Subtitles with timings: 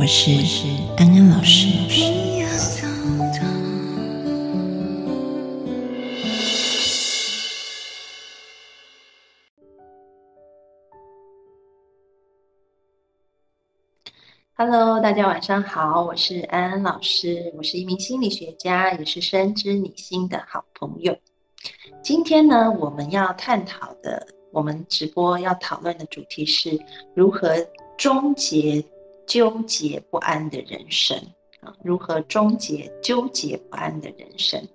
[0.00, 0.30] 我是
[0.96, 1.66] 安安老师。
[14.54, 21.18] Hello，大家晚上好，我是安安老师，我是一名心理学家，也是深知你心的好朋友。
[22.04, 26.78] 今天呢，我们要探讨的，我们直播要讨论的主题是
[27.16, 27.50] 如何
[27.96, 28.84] 终结
[29.28, 31.16] 纠结不安的人生
[31.60, 31.72] 啊？
[31.84, 34.66] 如何终结纠结不安的人生？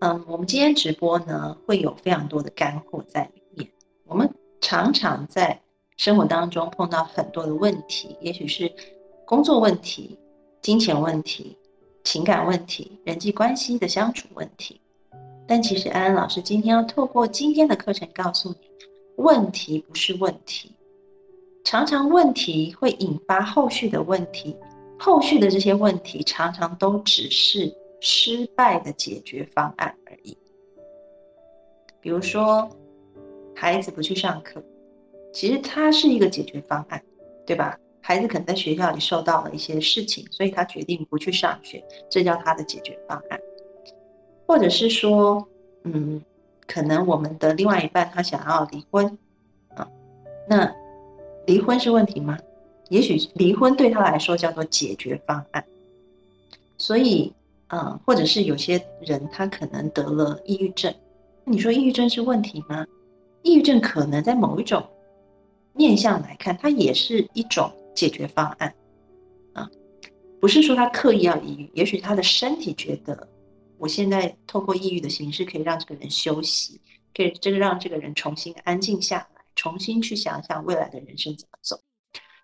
[0.00, 3.70] 嗯，我们今天直播呢，会有非常多的干货在里面。
[4.04, 5.58] 我们常常在。
[5.96, 8.68] 生活当中碰到很多的问题，也许是
[9.24, 10.18] 工作问题、
[10.60, 11.56] 金钱问题、
[12.02, 14.80] 情感问题、人际关系的相处问题。
[15.46, 18.56] 但其实安安老师今天要透过今天的课程告诉你，
[19.18, 20.73] 问题不是问题，
[21.64, 24.54] 常常问题会引发后续的问题，
[24.98, 30.36] 后续的这些问题常常都只是失败的解决方案而已。
[32.00, 32.68] 比如说，
[33.56, 34.62] 孩子不去上课。
[35.32, 37.02] 其实它是一个解决方案，
[37.44, 37.76] 对吧？
[38.00, 43.40] 孩子可能在学校里受到了一些事情，所以他决定不去上学，这叫他的解决方案。
[44.46, 45.48] 或者是说，
[45.84, 46.22] 嗯，
[46.66, 49.18] 可能我们的另外一半他想要离婚，
[49.74, 49.88] 啊，
[50.46, 50.70] 那
[51.46, 52.38] 离婚是问题吗？
[52.90, 55.64] 也许离婚对他来说叫做解决方案。
[56.78, 57.32] 所以，
[57.68, 60.94] 嗯，或者是有些人他可能得了抑郁症，
[61.44, 62.86] 你说抑郁症是问题吗？
[63.42, 64.84] 抑郁症可能在某一种。
[65.76, 68.72] 面相来看，它也是一种解决方案，
[69.54, 69.68] 啊，
[70.40, 73.26] 不是说他刻意要抑郁，也许他的身体觉得，
[73.76, 76.80] 我现在透过抑郁的形式可以让这个人休息，
[77.12, 81.80] 可以这个让这个人重新安静下来，重新去想想未来的人生怎么走。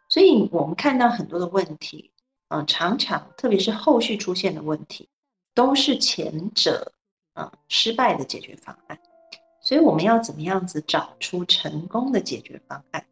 [0.09, 2.12] 所以我们看到很多的问题，
[2.48, 5.09] 嗯，常常特别是后续出现的问题，
[5.54, 6.93] 都是前者，
[7.34, 8.99] 嗯，失败的解决方案。
[9.62, 13.06] 所以我们要怎么样子找出成功的解决方案？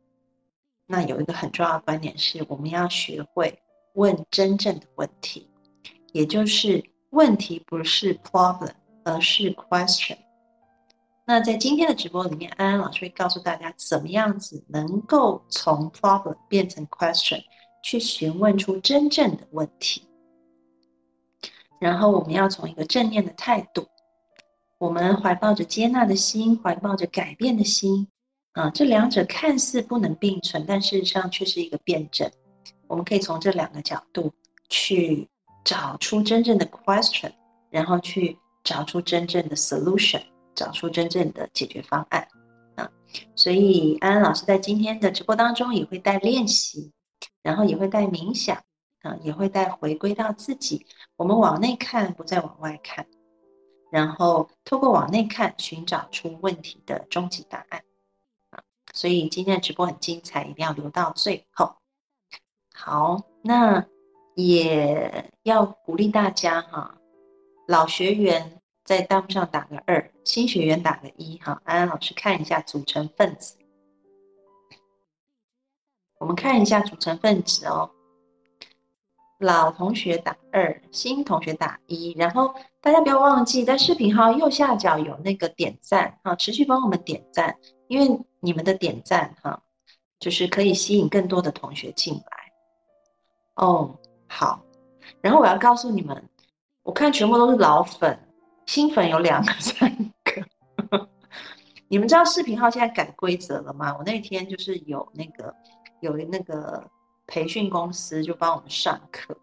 [0.87, 3.60] 那有一个很重要的观点是，我们要学会
[3.94, 5.48] 问真正的问题，
[6.12, 8.72] 也就是问题不是 problem，
[9.04, 10.16] 而是 question。
[11.31, 17.43] 那在今天的直播里面，安安老师会告诉大家，怎么样子能够从 problem 变成 question，
[17.83, 20.09] 去询问出真正的问题。
[21.78, 23.87] 然后我们要从一个正面的态度，
[24.78, 28.09] 我们怀抱着接纳的心，怀抱着改变的心。
[28.53, 32.31] 啊，这两者看似不能并存，但事实上却是一个辩证。
[32.87, 34.33] 我们可以从这两个角度
[34.71, 35.28] 去
[35.62, 37.31] 找出真正的 question，
[37.69, 40.22] 然后去找出真正的 solution，
[40.58, 42.26] 找出真正的解决方案。
[42.74, 42.91] 啊，
[43.36, 46.92] 所以安安老师在今天的直播当中也会带练习，
[47.42, 48.56] 然后也会带冥想，
[49.02, 50.84] 啊，也会带回归到自己，
[51.16, 53.06] 我们往内看，不再往外看，
[53.92, 57.82] 然后透过往内看，寻找出问题的终极答案。
[58.50, 58.60] 啊
[58.94, 61.76] 所以今天的直播很精彩，一定要留到最后。
[62.75, 63.86] 好，那
[64.34, 66.98] 也要鼓励大家哈，
[67.66, 68.57] 老学员
[68.88, 71.60] 在弹幕上打个二，新学员打个一哈。
[71.65, 73.59] 安安老师看一下组成分子，
[76.19, 77.91] 我们看一下组成分子哦。
[79.41, 89.62] 老同学打二，新同学打一，然后大家不要忘记在视频号右下角有那个点赞哈，持续帮我们点赞，因为你们的点赞哈，
[90.19, 92.22] 就是可以吸引更多的同学进来。
[93.56, 93.94] 哦，
[94.28, 94.65] 好，
[95.20, 96.26] 然后我要告诉你们，
[96.82, 98.19] 我看全部都是老粉，
[98.69, 99.91] 新粉有两个三
[100.23, 101.09] 个。
[101.88, 103.97] 你们知道视频号现在改规则了吗？
[103.99, 105.55] 我那天就是有那个
[106.00, 106.88] 有那个。
[107.31, 109.37] 培训公司就帮我们上课。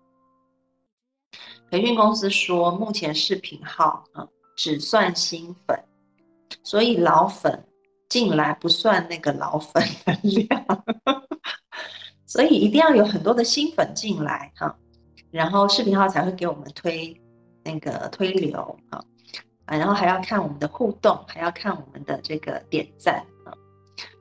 [1.69, 4.27] 培训公司说，目前视频号啊
[4.57, 5.79] 只算新粉，
[6.63, 7.63] 所以老粉
[8.09, 10.83] 进来不算那个老粉的量，
[12.25, 14.75] 所以一定要有很多的新粉进来哈，
[15.29, 17.15] 然后视频号才会给我们推
[17.63, 18.99] 那个推流啊
[19.65, 23.53] 啊，然后还要看我们的互动，还要看我们的这个点赞啊。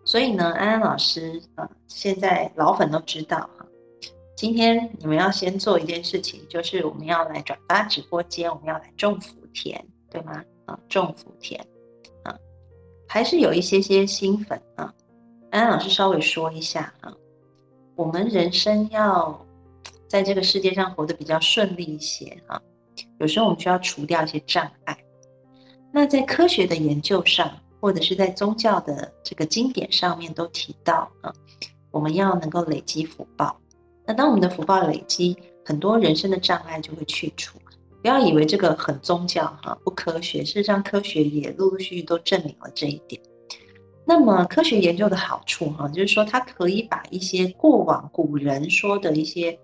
[0.04, 3.66] 所以呢，安安老师啊，现在老粉都知道哈，
[4.36, 9.80] 今天你们要先做一件事情，就是我们要来转发直播间，我们要来种福田，
[10.10, 10.42] 对吗？
[10.66, 11.60] 啊，种福田，
[12.22, 12.36] 啊，
[13.06, 14.92] 还是有一些些新粉啊。
[15.50, 17.12] 安安老师稍微说一下啊，
[17.96, 19.46] 我们人生要
[20.08, 22.60] 在这个世界上活得比较顺利一些啊，
[23.18, 24.98] 有时候我们需要除掉一些障碍。
[25.96, 27.48] 那在科学的研究上，
[27.80, 31.32] 或者是在宗教的这个经典上面都提到啊，
[31.92, 33.56] 我们要能够累积福报。
[34.04, 37.60] 那当我们的福报累积，很多人生的障碍就会去除。
[38.02, 40.44] 不要以为这个很宗教哈，不科学。
[40.44, 43.22] 事实上，科学也陆陆续续都证明了这一点。
[44.04, 49.56] 那么，科学研究的好处哈，就是说它可以把一些过往古人说的一些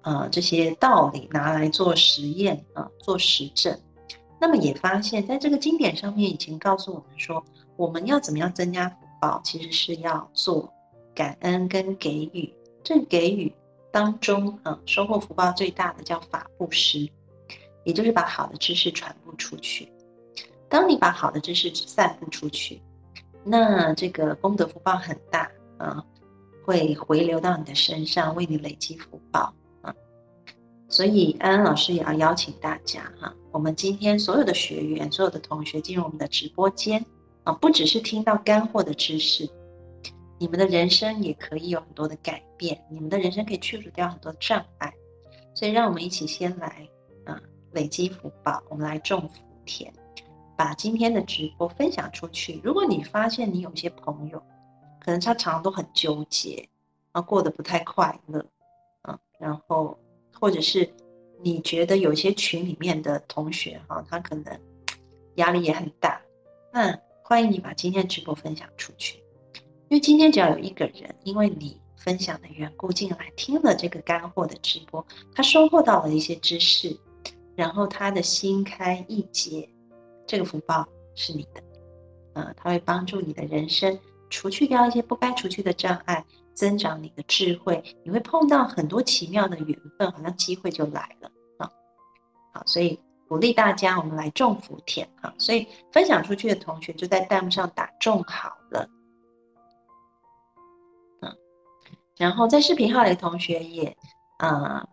[0.00, 3.78] 呃这些道理拿来做实验啊，做实证。
[4.40, 7.44] 那么也发现，在这个经典上面已经告诉我们说，
[7.76, 10.72] 我们要怎么样增加福报，其实是要做
[11.14, 12.52] 感恩跟给予。
[12.82, 13.52] 这给予。
[13.92, 17.10] 当中啊，收获福报最大的叫法布施，
[17.82, 19.90] 也就是把好的知识传播出去。
[20.68, 22.80] 当你把好的知识散布出去，
[23.42, 26.04] 那这个功德福报很大啊，
[26.64, 29.52] 会回流到你的身上，为你累积福报。
[30.90, 37.06] 所以安安老师也要邀请大家哈，我们今天所有的学员、所有的同学进入我们的直播间
[37.44, 39.48] 啊，不只是听到干货的知识。
[40.36, 44.92] 你们的人生也可以有很多的改变，你们的人生可以去除掉很多障碍，
[45.54, 46.88] 所以让我们一起先来
[47.24, 47.40] 啊
[47.72, 49.92] 累积福报，我们来种福田，
[50.56, 52.60] 把今天的直播分享出去。
[52.64, 54.42] 如果你发现你有些朋友，
[54.98, 56.68] 可能他常常都很纠结，
[57.12, 58.44] 啊过得不太快乐，
[59.02, 59.96] 啊，然后
[60.40, 60.90] 或者是
[61.42, 64.60] 你觉得有些群里面的同学哈，他可能
[65.36, 66.20] 压力也很大，
[66.72, 69.22] 那欢迎你把今天的直播分享出去。
[69.88, 75.04] 因为今天只要有一个人，因为你分享的缘故进来听了这个干货的直播，
[75.34, 76.96] 他收获到了一些知识，
[77.54, 79.68] 然后他的心开意解，
[80.26, 81.62] 这个福报是你的，
[82.34, 83.98] 嗯，他会帮助你的人生
[84.30, 86.24] 除去掉一些不该除去的障碍，
[86.60, 91.72] 增长你的智慧，你会碰到很多奇妙的缘分，好像机会就来了啊！
[92.52, 95.32] 好，所以鼓励大家，我们来种福田啊！
[95.38, 98.86] 所以分享出去的同学就在弹幕上打种好了。
[101.22, 101.34] 嗯
[102.18, 103.96] 然后在视频号里的同学也，
[104.40, 104.86] 呃，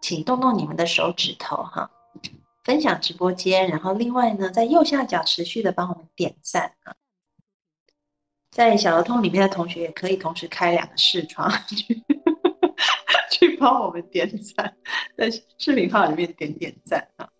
[0.00, 1.90] 请动动你们的手指头哈，
[2.62, 3.68] 分享直播间。
[3.68, 6.94] 然后另外呢，在右下角持续的帮我们点赞啊。
[8.50, 12.02] 在小儿通里面的同学也可以同时开两个视窗去，
[13.30, 14.74] 去帮我们点赞，
[15.16, 17.30] 在视频号里面点点赞啊。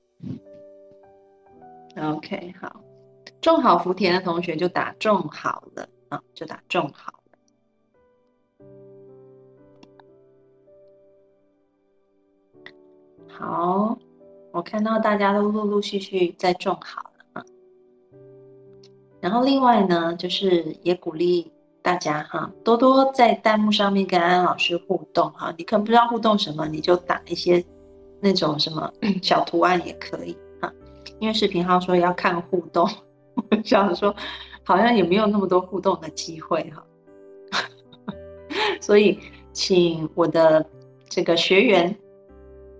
[1.97, 2.81] OK，好，
[3.41, 7.13] 种好福田的同学就打种好了啊，就打种好。
[13.29, 13.99] 好，
[14.53, 17.10] 我看到大家都陆陆续续在种好。
[19.21, 21.51] 然后另外呢，就是也鼓励
[21.83, 25.53] 大家哈，多多在弹幕上面跟安安老师互动哈。
[25.57, 27.65] 你可能不知道互动什么，你就打一些
[28.21, 28.91] 那种什么
[29.23, 30.73] 小图案也可以哈。
[31.19, 32.89] 因为视频号说要看互动，
[33.51, 34.15] 我想说
[34.65, 36.85] 好像也没有那么多互动的机会哈。
[38.81, 39.19] 所以
[39.53, 40.65] 请我的
[41.09, 41.95] 这个学员。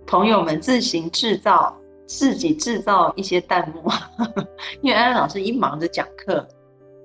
[0.07, 1.73] 朋友们自行制造，
[2.17, 3.89] 自己制造一些弹幕，
[4.81, 6.45] 因为安安老师一忙着讲课，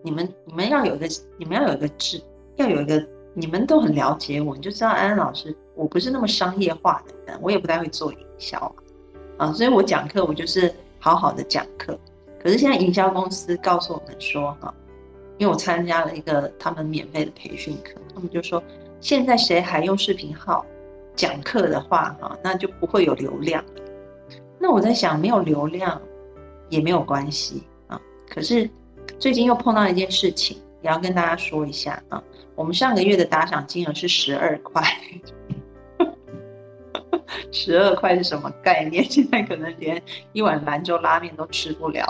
[0.03, 1.09] 你们你们要有一个，
[1.39, 2.21] 你们要有一个制，
[2.57, 8.75] 要有一个，你们都很了解我，你就知道安安老师，我不是那么商业化的人，我也不太会做营销
[9.39, 11.99] 啊，所以我讲课我就是好好的讲课。
[12.43, 14.75] 可是现在营销公司告诉我们说，哈，
[15.39, 18.63] 因为我参加了一个他们免费的培训课，他们就说
[19.01, 20.67] 现在谁还用视频号？
[21.15, 23.65] 讲课的话，哈，那就不会有流量。
[24.67, 26.03] 那我在想，没有流量
[26.69, 28.01] 也没有关系啊。
[28.29, 28.69] 可是
[29.17, 32.21] 最近又碰到一件事情，也要跟大家说一下啊。
[32.57, 34.83] 我们上个月的打赏金额是十二块，
[37.53, 39.05] 十二块是什么概念？
[39.09, 42.05] 现在可能连一碗兰州拉面都吃不了。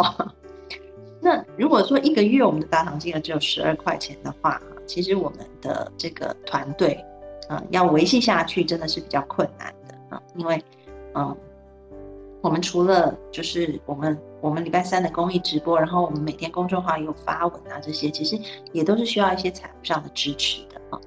[1.20, 7.04] 那如果说一个月我们的打赏金额只有十二块钱的话，其实我们的这个团队。
[7.48, 10.60] 啊，要维系下去真的是比较困难的啊，因为，
[11.14, 11.36] 嗯，
[12.46, 18.38] 我们除了就是我们我们礼拜三的公益直播，然后我们每天公众号也有发文啊，这些其实
[18.72, 21.00] 也都是需要一些财务上的支持的啊。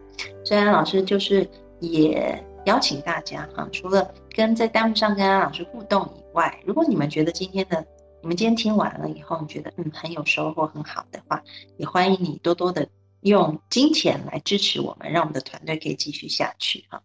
[0.43, 7.87] 所以安老师就是也邀请大家哈，除了跟在弹幕上跟安老师互动以外，如果你们觉得今天的
[8.21, 11.41] 你们今天听完了以后，你觉得嗯很有收获很好的话，
[11.77, 12.85] 也欢迎你多多的。
[13.21, 17.01] 用金钱来支持我们，让我们的团队可以继续下去哈。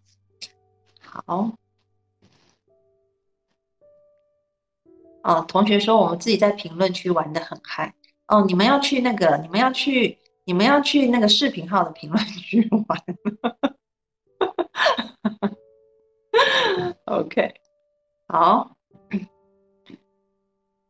[1.01, 1.53] 好。
[5.25, 7.95] 哦，同学说我们自己在评论区玩的很嗨。
[8.27, 13.03] 哦，你们要去那个，你们要去，你们要去那个视频号的评论区玩。
[17.07, 17.55] OK，
[18.29, 18.77] 好。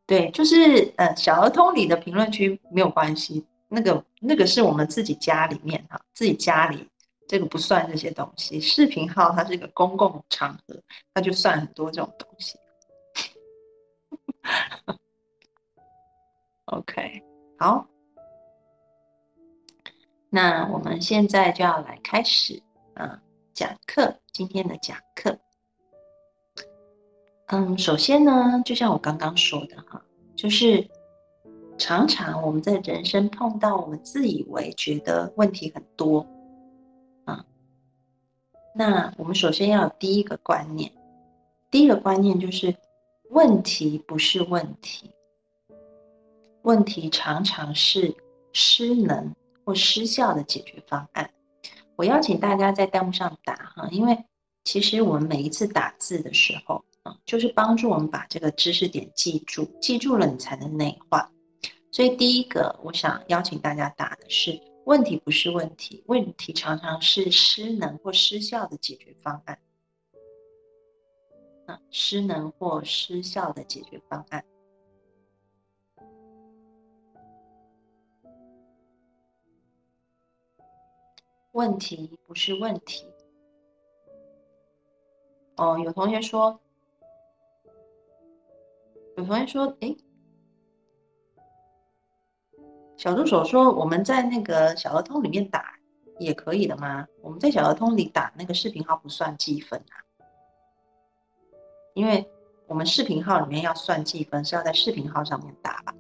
[0.07, 6.87] 对，就是呃，小儿童里的评论区没有关系，那个那个是我们自己家里面哈，自己家里
[7.27, 8.61] 这个不算这些东西。
[8.61, 10.83] 视频号它是一个公共场合，
[11.15, 12.59] 它就算很多这种东西。
[16.67, 17.23] OK，
[17.59, 17.87] 好，
[20.31, 22.63] 那我们现在就要来开始
[22.95, 23.23] 啊
[23.53, 25.39] 讲课，今天的讲课。
[27.47, 30.03] 嗯，首先呢，就像我刚刚说的哈，
[30.35, 30.89] 就是
[31.77, 36.27] 常常我们在人生碰到我们自以为觉得问题很多
[37.25, 37.45] 啊，
[38.75, 40.91] 那我们首先要有第一个观念，
[41.71, 42.75] 第一个观念就是
[43.35, 45.11] 问题不是问题，
[46.63, 48.15] 问题常常是
[48.53, 51.29] 失能或失效的解决方案。
[51.97, 54.17] 我邀请大家在弹幕上打哈，因为
[54.63, 57.19] 其实我们每一次打字的时候啊。
[57.27, 61.29] 就是帮助我们把这个知识点记住，记住了你才能内化。
[61.91, 69.59] 所以第一个，我想邀请大家打的是：问题不是问题，问题常常是失能或失效的解决方案。
[71.67, 74.45] 啊，失能或失效的解决方案。
[81.53, 83.07] 问题不是问题。
[85.57, 86.61] 哦，有同学说。
[89.17, 89.97] 有同学说：“哎，
[92.97, 95.79] 小助手说我们在那个小儿通里面打
[96.19, 97.07] 也可以的吗？
[97.23, 100.03] 我们在小儿通里打那个视频号不算积分啊，
[101.95, 102.29] 因为
[102.67, 105.95] 我们视频号里面要算积分是要在视频号上面打吧？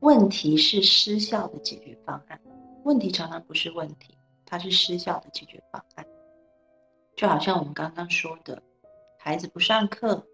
[0.00, 2.40] 问题是失效的解决方案，
[2.84, 6.06] 问题常常不是问题，它是失效的解决方案，
[7.16, 8.62] 就好像我们刚刚说的。”
[9.16, 10.26] 孩子不上课，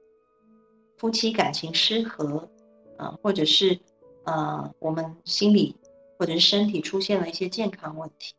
[0.98, 2.50] 夫妻感情失和，
[2.98, 3.78] 啊，或者是
[4.24, 5.76] 呃，我们心理
[6.18, 8.34] 或者是身体出现了一些健康问题，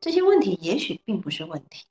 [0.00, 1.84] 这些问题也许并不是问题，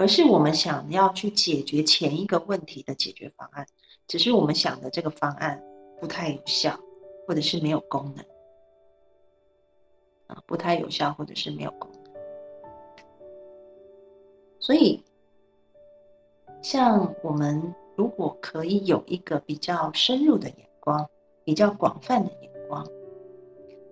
[0.00, 3.66] 而是我们想要去解决前一个问题的解决方案，
[4.08, 5.62] 只是我们想的这个方案
[6.00, 6.80] 不太有效，
[7.28, 8.24] 或者是没有功能，
[10.28, 12.12] 啊，不太有效或者是没有功能，
[14.58, 15.04] 所以。
[16.62, 21.08] 像我们如果可以有一个比较深入的眼光，
[21.44, 22.86] 比较广泛的眼光，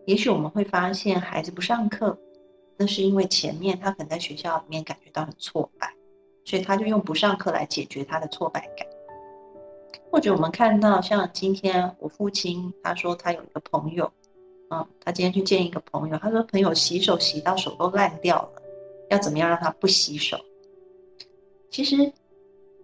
[0.06, 2.18] 也许我们会发现，孩子不上课，
[2.78, 5.94] 那是因为前面他可能在学校里面感觉到很挫败，
[6.48, 8.86] 所以他就用不上课来解决他的挫败感。
[10.10, 14.10] 或者我们看到，像今天我父亲他说他有一个朋友，
[14.68, 18.62] 啊，他今天去见一个朋友，他说朋友洗手洗到手都烂掉了，
[19.10, 20.38] 要怎么样让他不洗手？
[21.70, 22.10] 其实。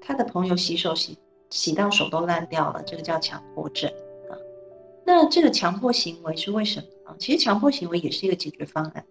[0.06, 1.16] 他的朋友洗手洗
[1.48, 3.90] 洗到手都烂掉了，这个叫强迫症
[4.28, 4.36] 啊。
[5.02, 7.16] 那这个强迫行为是为什么啊？
[7.18, 9.02] 其实强迫行为也是一个解决方案，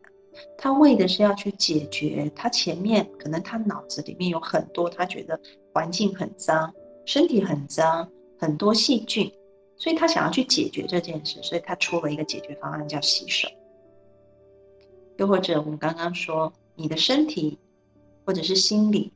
[0.57, 5.39] 他为的是要去解决他前面可能他脑子里面有很多他觉得
[5.73, 6.73] 环境很脏、
[7.05, 8.09] 身体很脏、
[8.39, 9.31] 很多细菌，
[9.77, 13.47] 所以他想要去解决这件事，所以他出了一个解决方案叫洗手。
[15.17, 17.57] 又或者我们刚刚说，你的身体
[18.25, 19.11] 或者是心理。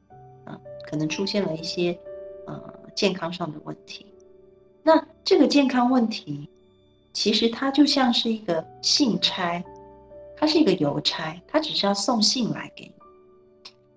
[0.46, 0.60] 嗯
[0.90, 2.00] 可能出现了一些
[2.46, 4.06] 呃健康上的问题，
[4.84, 6.50] 那这个健康问题
[7.12, 9.62] 其实它就像是一个信差，
[10.38, 12.94] 它是一个邮差，它只是要送信来给你。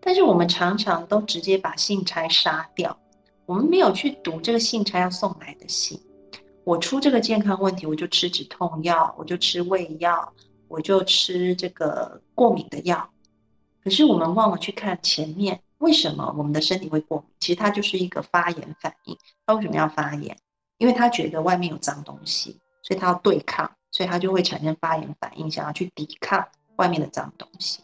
[0.01, 2.99] 但是我们常常都直接把信差杀掉，
[3.47, 6.01] 我们没有去读这个信差要送来的信。
[6.65, 10.33] 我出这个健康问题，我就吃止痛药，我就吃胃药，
[10.69, 13.11] 我就吃这个过敏的药。
[13.85, 15.61] 可是我们忘了去看前面。
[15.79, 17.29] 为什么我们的身体会过敏？
[17.41, 19.17] 其实它就是一个发炎反应。
[19.47, 20.37] 它为什么要发炎？
[20.77, 27.83] 因为他觉得外面有脏东西，所以他要对抗，所以他就会产生发炎反应，想要去抵抗外面的脏东西。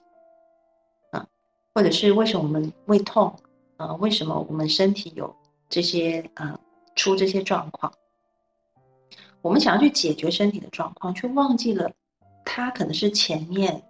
[1.11, 1.27] 啊，
[1.75, 3.35] 或者是为什么我们胃痛？
[3.77, 5.35] 呃，为什么我们身体有
[5.69, 6.59] 这些呃
[6.95, 7.93] 出这些状况？
[9.43, 11.91] 我们想要去解决身体的状况，却忘记了
[12.45, 13.83] 它可能是前面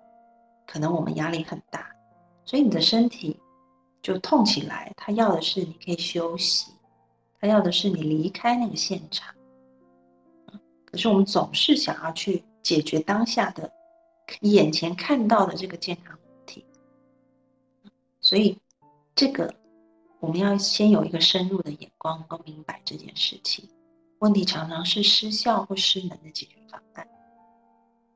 [0.67, 1.91] 可能我们压力很大，
[2.45, 3.41] 所以你的身体。
[4.03, 6.71] 就痛起来，他要的是你可以休息，
[7.41, 9.35] 他要的是你离开那个现场。
[10.87, 13.71] 可是我们总是想要去解决当下的
[14.41, 16.65] 眼前看到的这个健康问题，
[18.21, 18.57] 所以
[19.15, 19.55] 这个
[20.21, 23.69] 我们要先有一个深入的眼光，能够明白这件事情。
[24.21, 27.07] 问题常常是失效或失能的解决方案，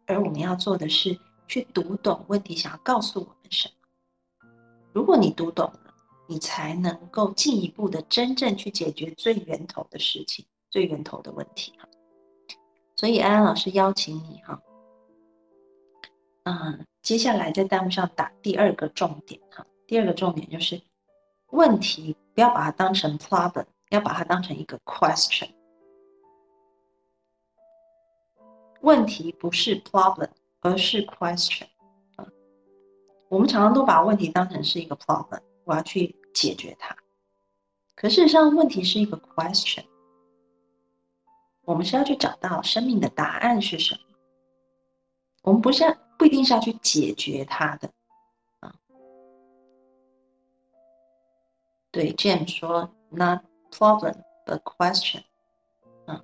[0.07, 4.49] 而我们要做的是去读懂问题想要告诉我们什么。
[4.95, 5.95] 如果你读懂了，
[6.27, 11.87] 你才能够进一步的真正去解决最源头的事情、最源头的问题哈。
[13.01, 14.61] 所以安安老师邀请你哈，
[16.43, 19.67] 嗯，接下来在弹幕上打第二个重点哈。
[19.87, 20.83] 第二个重点就是
[21.47, 25.49] 问题不要把它当成 problem，要把它当成一个 question。
[28.83, 30.29] 问题不是 problem，
[30.61, 31.69] 而是 question。
[32.17, 32.29] 啊，
[33.31, 36.95] 我们常常都把问题当成是一个 problem，我要去解决它。
[37.95, 39.85] 可事实上，问题是一个 question。
[41.71, 44.01] 我们是要去找到生命的答案是什么。
[45.43, 45.85] 我们不是
[46.19, 47.89] 不一定是要去解决它的。
[48.59, 48.75] 啊，
[51.93, 55.23] 对 jam 说，not problem but question。
[56.07, 56.21] 啊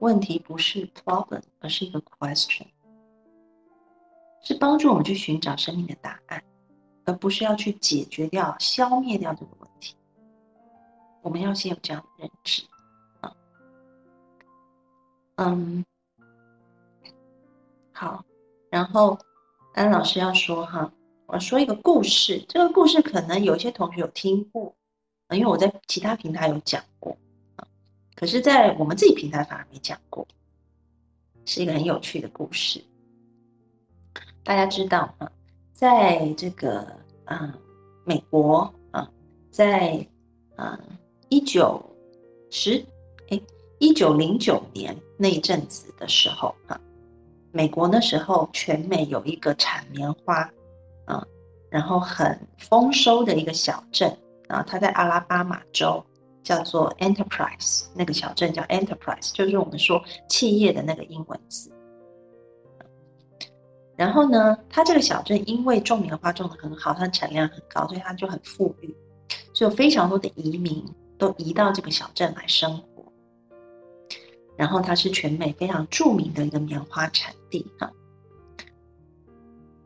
[0.00, 2.66] 问题不是 problem，而是一个 question，
[4.42, 6.42] 是帮助我们去寻找生命的答案，
[7.04, 9.94] 而不是要去解决掉、消灭掉这个问题。
[11.22, 12.64] 我们要先有这样的认知。
[15.42, 15.82] 嗯，
[17.92, 18.22] 好，
[18.70, 19.18] 然后
[19.72, 20.92] 安老师要说哈，
[21.24, 24.74] 我说一个故事，这个故事可能有些同学有听过，
[25.30, 27.16] 因为我在其他平台有讲过。
[28.14, 30.28] 可是，在我们自己平台反而没讲过，
[31.46, 32.84] 是一个很有趣的故事。
[34.44, 35.32] 大家知道啊，
[35.72, 36.86] 在这个
[37.24, 37.58] 啊
[38.04, 39.10] 美国啊，
[39.50, 40.06] 在
[40.56, 40.78] 啊
[41.30, 41.82] 一九
[42.50, 42.84] 十
[43.80, 46.80] 一九零九年那一阵子的时候啊，
[47.50, 50.48] 美国那时候全美有一个产棉花
[51.06, 51.26] 啊，
[51.68, 56.00] 然后很丰收的一个小镇啊，它在阿拉巴马州。
[56.42, 61.70] 叫做 Enterprise，那个小镇叫 Enterprise，就是我们说企业的那个英文字。
[63.94, 68.96] 然后呢，它这个小镇因为种棉花种的很好，它产量很高，所以它就很富裕，
[69.52, 70.82] 所以有非常多的移民
[71.18, 72.84] 都移到这个小镇来生活。
[74.60, 77.90] 然后它是全美非常著名的一个棉花产地哈。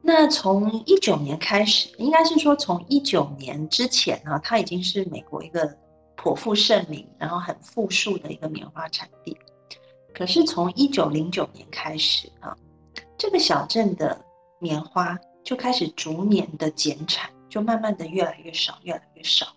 [0.02, 5.78] 那从一九年开始，应该是说从一九年之前呢，它已经是美国一个。
[6.16, 9.36] 颇负盛名，然后很富庶的一个棉花产地。
[10.14, 12.56] 可是从一九零九年开始啊，
[13.18, 14.18] 这个小镇的
[14.58, 19.48] 棉花就开始逐年的减产，就慢慢的越来越少，越来越少。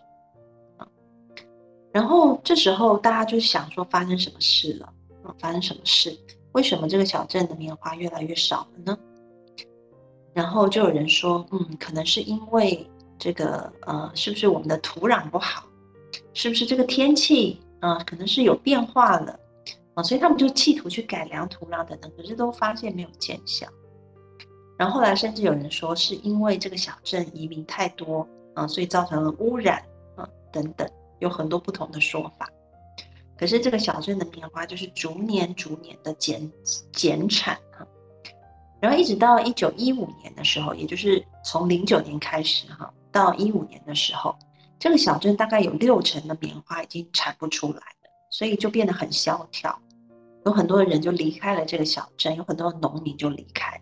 [1.90, 4.92] 然后这时候大家就想说，发生什么事了？
[5.38, 6.16] 发生什么事？
[6.52, 8.98] 为什么这个小镇的棉花越来越少了呢？
[10.32, 12.88] 然后就有人说，嗯，可能是因为
[13.18, 15.64] 这个呃，是不是我们的土壤不好？
[16.32, 19.38] 是不是这个天气啊，可能是有变化了
[19.94, 23.66] 啊，所以他们就企图去改良土壤等等，可是都发现没有见效。
[24.78, 29.82] 然后后来甚至有人说，是因为这个小镇移民太多啊，所以造成了污染
[30.16, 30.88] 啊等等，
[31.18, 32.48] 有很多不同的说法。
[33.38, 36.50] 可是这个小镇的棉花就是逐年逐年的减
[36.92, 37.86] 减产哈，
[38.80, 44.36] 然后一直到一九一五年的时候，也就是从零九年开始哈，到一五年的时候。
[44.80, 49.76] 这个小镇大概有六成的棉花已经产不出来了，所以就变得很萧条，
[50.44, 53.76] 有很多的人就离开了这个小镇，有很多的农民就离开。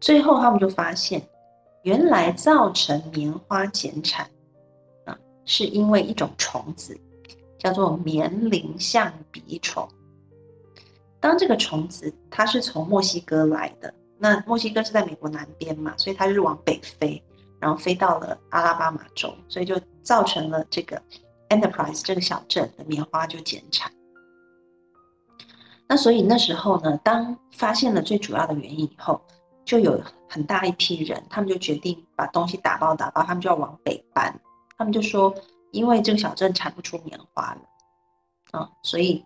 [0.00, 1.22] 最后他们就发现，
[1.82, 4.30] 原来造成棉花减产
[5.04, 6.98] 啊，是因为一种虫子，
[7.62, 9.88] 叫做棉铃象鼻虫。
[11.20, 17.22] 当这个虫子它是从墨西哥来的，那墨西哥是在美国南边嘛，所以它是往北飞。
[17.60, 21.00] 然后飞到了阿拉巴马州，所以就造成了这个
[21.48, 23.92] Enterprise 这个小镇的棉花就减产。
[25.86, 29.22] 那所以那时候呢，当发现了最主要的原因以后，
[29.64, 34.40] 就有很大一批人，他们就决定把东西打包打包，他们就要往北搬。
[34.76, 35.32] 他们就说，
[35.72, 37.62] 因为这个小镇产不出棉花了，
[38.52, 39.24] 啊，所以。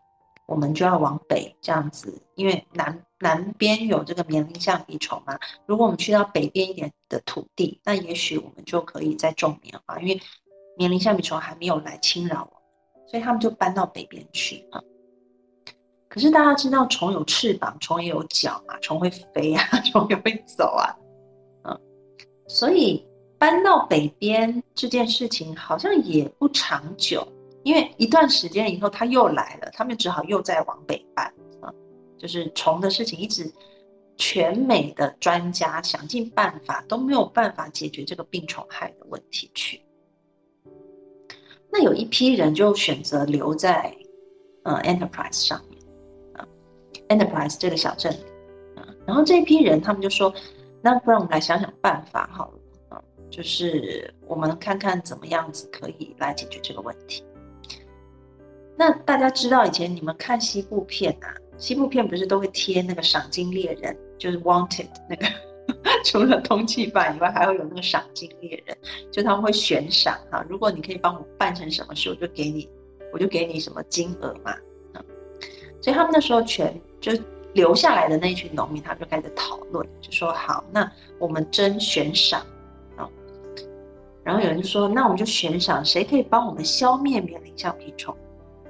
[0.48, 5.36] 我们就要往北这样子，因为南南边有这个棉铃橡皮虫嘛。
[5.66, 10.20] 如果我们去到北边一点的土地，那也许我们就可以再种棉花，因为
[10.76, 12.62] 棉铃橡皮虫还没有来侵扰我，
[13.10, 14.80] 所以他们就搬到北边去啊。
[16.08, 20.96] 可是大家知道，虫有翅膀，虫也有脚嘛，虫会飞啊， 虫也会走啊，
[21.64, 21.76] 嗯，
[22.46, 23.04] 所以
[23.38, 27.26] 搬到北边这件事情好像也不长久。
[27.62, 31.26] 因为一段时间以后，他又来了，他们只好又再往北搬
[31.60, 31.72] 啊。
[32.16, 33.52] 就是虫的事情一直
[34.16, 39.82] 全美的专家想尽办法都没有办法解决这个病虫害的问题去。
[41.72, 43.94] 那有一批人就选择留在
[44.62, 45.82] 呃 Enterprise 上面
[46.34, 46.46] 啊
[47.08, 48.12] ，Enterprise 这个小镇
[48.76, 50.32] 啊，然后这一批人他们就说，
[50.80, 52.55] 那不然我们来想想办法好了，
[53.30, 57.24] 就是我们看看怎么样子可以来解决这个问题。
[58.76, 65.26] 那大家知道以前你们看西部片啊，西部片不是都会贴那个赏金猎人，就是 Wanted 那个，
[66.04, 68.76] 除了通缉犯以外，还会有那个赏金猎人，
[69.10, 72.68] 就他们会悬赏啊，如果你可以帮我办成什么事，我就给你，
[73.12, 74.54] 我就给你什么金额嘛。
[75.80, 77.12] 所以他们那时候全就
[77.54, 82.44] 留下来的那一群农民，他们就开始讨论，就说好，那我们争悬赏。
[84.26, 88.14] 然后有人就说，那我们就悬赏谁可以帮我们消灭棉铃橡皮虫。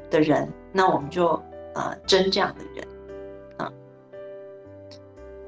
[0.08, 1.30] 的人，那我们就
[1.74, 2.86] 呃争这样的人，
[3.56, 3.68] 啊，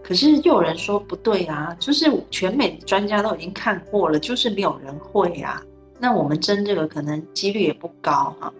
[0.02, 5.62] 可是又有人说不对啊，就是全美专家都已经看过了，就是没有人会啊，
[6.00, 8.52] 那我们争这个可能几率也不高哈，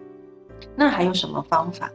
[0.73, 1.91] 那还有什么方法？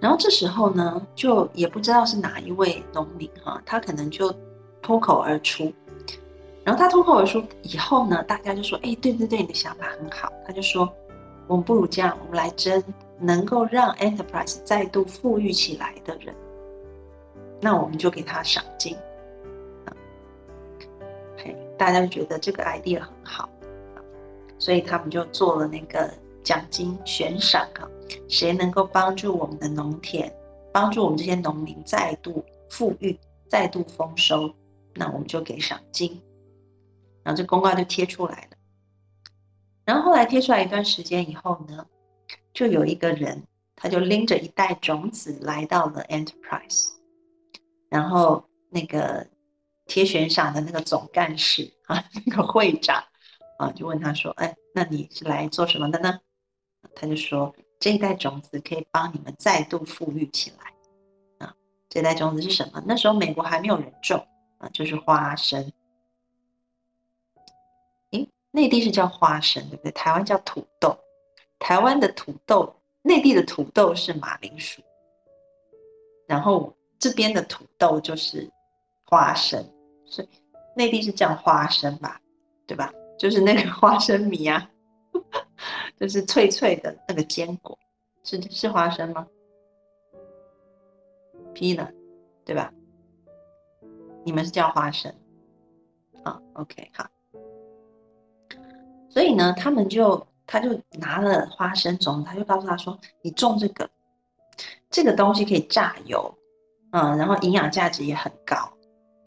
[0.00, 4.32] 然后这时候呢，就也不知道是哪一位农民哈，他可能就
[4.80, 5.72] 脱口而出，
[6.68, 10.86] 然后他脱口而出以后呢，大家就说，哎，对对对，你的想法很好，他就说。
[11.46, 12.84] 我们不如这样，我们来争
[13.18, 16.34] 能够让 Enterprise 再度富裕起来的人，
[17.58, 18.94] 那我们就给他赏金。
[21.38, 23.48] 嘿，大家就觉得这个 idea 很好，
[24.58, 26.12] 所以他们就做了那个
[26.44, 27.88] 奖金悬赏啊，
[28.28, 30.30] 谁能够帮助我们的农田，
[30.70, 34.52] 帮助我们这些农民再度富裕、再度丰收，
[34.94, 36.20] 那我们就给赏金。
[37.28, 38.56] 然后这公告就贴出来了。
[39.84, 41.84] 然后后来贴出来一段时间以后呢，
[42.54, 46.92] 就有一个人，他就拎着一袋种子来到了 Enterprise，
[47.90, 49.26] 然后那个
[49.84, 53.04] 贴悬赏的那个总干事啊， 那个会长
[53.58, 56.18] 啊，就问他说：“哎，那你是来做什么的呢？”
[56.96, 60.72] 他就说：“这一袋种子可以帮你们再度富裕起来。”
[61.46, 61.54] 啊，
[61.90, 62.82] 这袋种子是什么？
[62.86, 65.70] 那时候美国还没有人种啊，就是花生。
[68.58, 69.92] 内地是叫花生，对不对？
[69.92, 70.98] 台湾叫土豆，
[71.60, 74.82] 台湾的土豆，内地的土豆是马铃薯，
[76.26, 78.50] 然后这边的土豆就是
[79.04, 79.64] 花生，
[80.04, 80.28] 所以
[80.74, 82.20] 内地是叫花生吧，
[82.66, 82.92] 对吧？
[83.16, 84.68] 就是那个花生米啊，
[85.96, 87.78] 就是脆脆的那个坚果，
[88.24, 89.24] 是是花生吗
[91.54, 91.88] ？P 了，
[92.44, 92.74] 对吧？
[94.24, 95.14] 你们是叫花生，
[96.24, 97.06] 啊，OK，好。
[99.18, 103.90] 所以呢，他们就他就拿了花生种，他就告诉他说：“你种这个，
[104.90, 106.32] 这个东西可以榨油，
[106.92, 108.54] 嗯，然后营养价值也很高，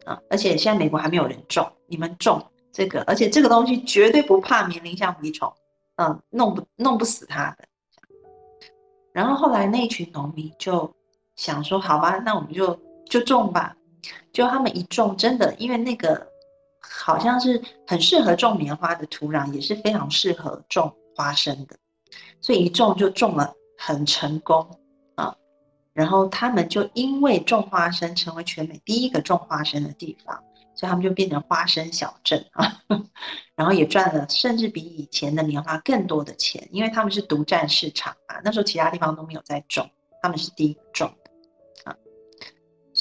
[0.05, 5.53] 啊，而且现在美国还没有人种，你们种这个，而且这个东西绝对不怕棉铃橡皮虫，
[5.97, 7.65] 嗯，弄不弄不死它的。”
[9.11, 10.89] 然后后来那群农民就
[11.35, 13.75] 想说：“好吧，那我们就就种吧。”
[14.31, 16.30] 就他们一种，真的，因为那个。
[16.81, 21.77] 好像是很适合种棉花的土壤，也是非常适合种花生的，
[22.41, 24.79] 所以一种就种了很成功
[25.15, 25.35] 啊。
[25.93, 30.43] 然后他们就因为种花生，成为全美第一个种花生的地方，
[30.75, 32.81] 所以他们就变成花生小镇啊。
[33.55, 38.41] 然后也赚了，甚至比以前的棉花更多的钱，因为他们是独占市场啊。
[38.43, 39.87] 那时候其他地方都没有在种，
[40.21, 41.13] 他们是第一种。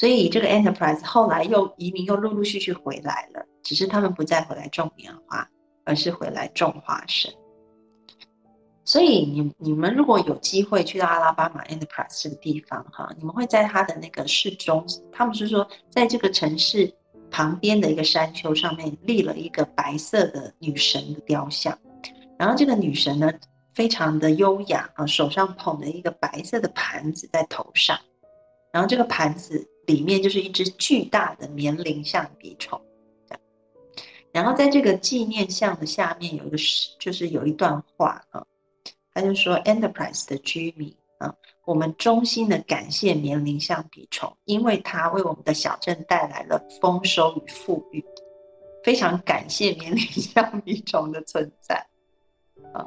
[0.01, 3.45] 所以这个 enterprise 后来又移民，又陆陆续续回来了。
[3.63, 5.47] 只是他们不再回来种棉花，
[5.85, 7.31] 而是回来种花生。
[8.83, 16.91] 所以你你们如果有机会去到阿拉巴马 Enterprise 这个地方哈，你们会在它的那个市中，他们是说在这个城市
[17.31, 21.79] 旁边的一个山丘上面立了一个白色的女神的雕像，
[22.39, 23.31] 然后这个女神呢
[23.75, 27.99] 非常的优雅啊，手上捧着一个白色的盘子在头上，
[28.73, 32.81] 然后这个盘子里面就是一只巨大的棉铃橡皮虫。
[34.33, 38.47] 然后在这个纪念像的下面有一个是，就是有一段话啊，
[39.13, 48.05] 他就说：“Enterprise 的居民啊，我们衷心的感谢棉铃橡皮虫，因为它为我们的小镇带来了丰收与富裕，
[48.85, 51.85] 非常感谢棉铃橡皮虫的存在
[52.73, 52.87] 啊。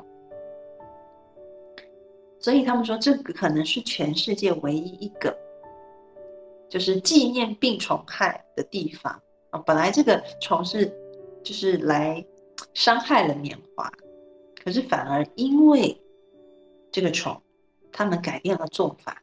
[2.40, 5.38] 所以他们说，这个可能是全世界唯一一个，
[6.74, 9.60] 就是纪念病虫害的地方啊。
[9.60, 10.92] 本来这个虫是。”
[11.44, 12.26] 就是来
[12.74, 13.92] 伤害了棉花，
[14.64, 16.02] 可是反而因为
[16.90, 17.42] 这个虫，
[17.92, 19.22] 他们改变了做法，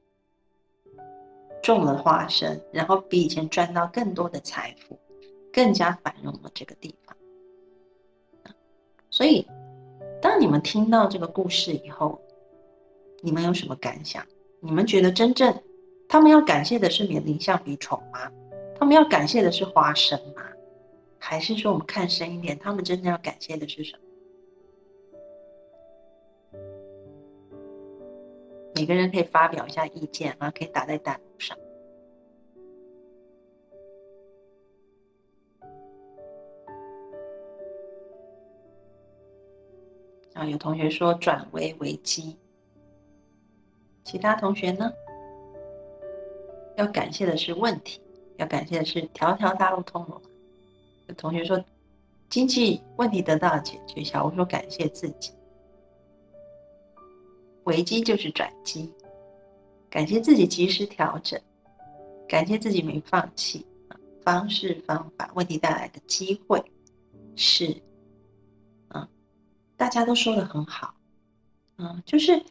[1.63, 4.99] 种了花生，然后比以前赚到更多的财富，
[5.51, 7.17] 更加繁荣了这个地方。
[9.09, 9.47] 所以，
[10.21, 12.21] 当你们听到这个故事以后，
[13.23, 14.23] 你们有什么感想？
[14.61, 15.59] 你们觉得真正
[16.11, 18.29] 他们要感谢的是缅林橡皮虫吗？
[18.75, 20.43] 他们要感谢的是花生吗？
[21.21, 24.03] 还是说我们看深一点，他们真正要感谢的是什么？
[28.75, 31.57] 每个人可以发表一下意见啊，可以打在弹幕上。
[40.35, 42.37] 啊，有同学说转危为机，
[44.03, 44.93] 其他同学呢？
[46.81, 48.01] 要感谢的是问题，
[48.39, 50.31] 要感谢的是条条大路通罗马。
[51.09, 51.63] 有同学说
[52.31, 55.31] 经济问题得到了解决，小吴说感谢自己。
[57.65, 58.91] 危机就是转机，
[59.91, 61.39] 感谢自己及时调整，
[62.27, 63.67] 感谢自己没放弃。
[64.23, 66.63] 方式方法，问题带来的机会
[67.37, 67.83] 是，
[68.89, 69.07] 嗯，
[69.77, 70.95] 大家都说的很好，
[71.77, 72.43] 嗯，就是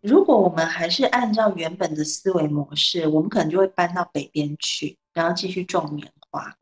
[0.00, 6.56] 如果我们还是按照原本的思维模式，我们可能就会搬到北边去，然后继续种棉花。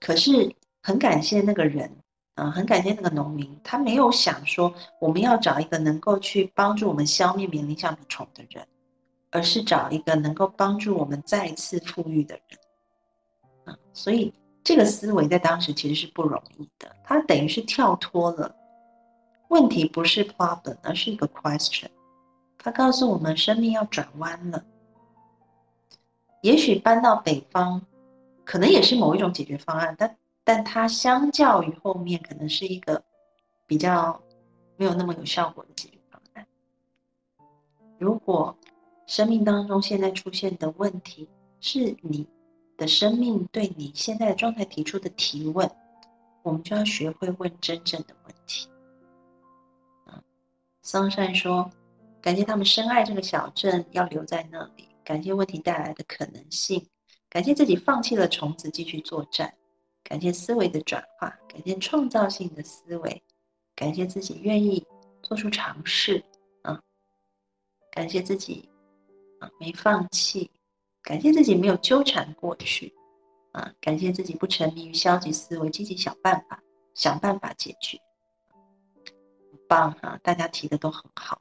[0.00, 1.96] 可是很感谢那个人。
[2.36, 8.66] 嗯，很感谢那个农民，他没有想说我们要找一个能够去帮助我们消灭棉林橡皮虫的人，
[9.30, 12.58] 而是找一个能够帮助我们再次富裕的人。
[13.66, 14.32] 嗯，所以
[14.64, 16.96] 这个思维在当时其实是不容易的。
[17.04, 18.54] 他等于是跳脱了
[19.48, 21.88] 问题，不是 problem，而是一个 question。
[22.62, 24.64] 他告诉我们，生命要转弯了。
[26.42, 27.82] 也许搬到北方，
[28.44, 30.16] 可能也是某一种解决方案，但。
[30.42, 33.04] 但它相较于后面，可能是一个
[33.66, 34.20] 比较
[34.76, 36.44] 没有那么有效果的解决方案。
[37.98, 38.56] 如果
[39.06, 41.28] 生命当中现在出现的问题
[41.60, 42.26] 是你
[42.76, 45.70] 的生命对你现在的状态提出的提问，
[46.42, 48.68] 我们就要学会问真正的问题。
[50.06, 50.20] 啊，
[50.82, 51.70] 桑善说
[52.20, 54.88] ：“感谢他们深爱这个小镇，要留在那里。
[55.04, 56.86] 感谢问题带来的可能性，
[57.28, 59.54] 感谢自己放弃了虫子，继续作战。”
[60.02, 63.22] 感谢思维的转化，感谢创造性的思维，
[63.76, 64.84] 感谢自己愿意
[65.22, 66.24] 做出尝试
[66.62, 66.80] 啊！
[67.92, 68.68] 感谢自己
[69.38, 70.50] 啊没放弃，
[71.02, 72.92] 感谢自己没有纠缠过去
[73.52, 73.72] 啊！
[73.80, 76.60] 感谢自己不沉迷于消极思维，积极想办法，
[76.94, 77.96] 想办法解决。
[79.52, 80.18] 很棒哈！
[80.24, 81.40] 大家提的都很好，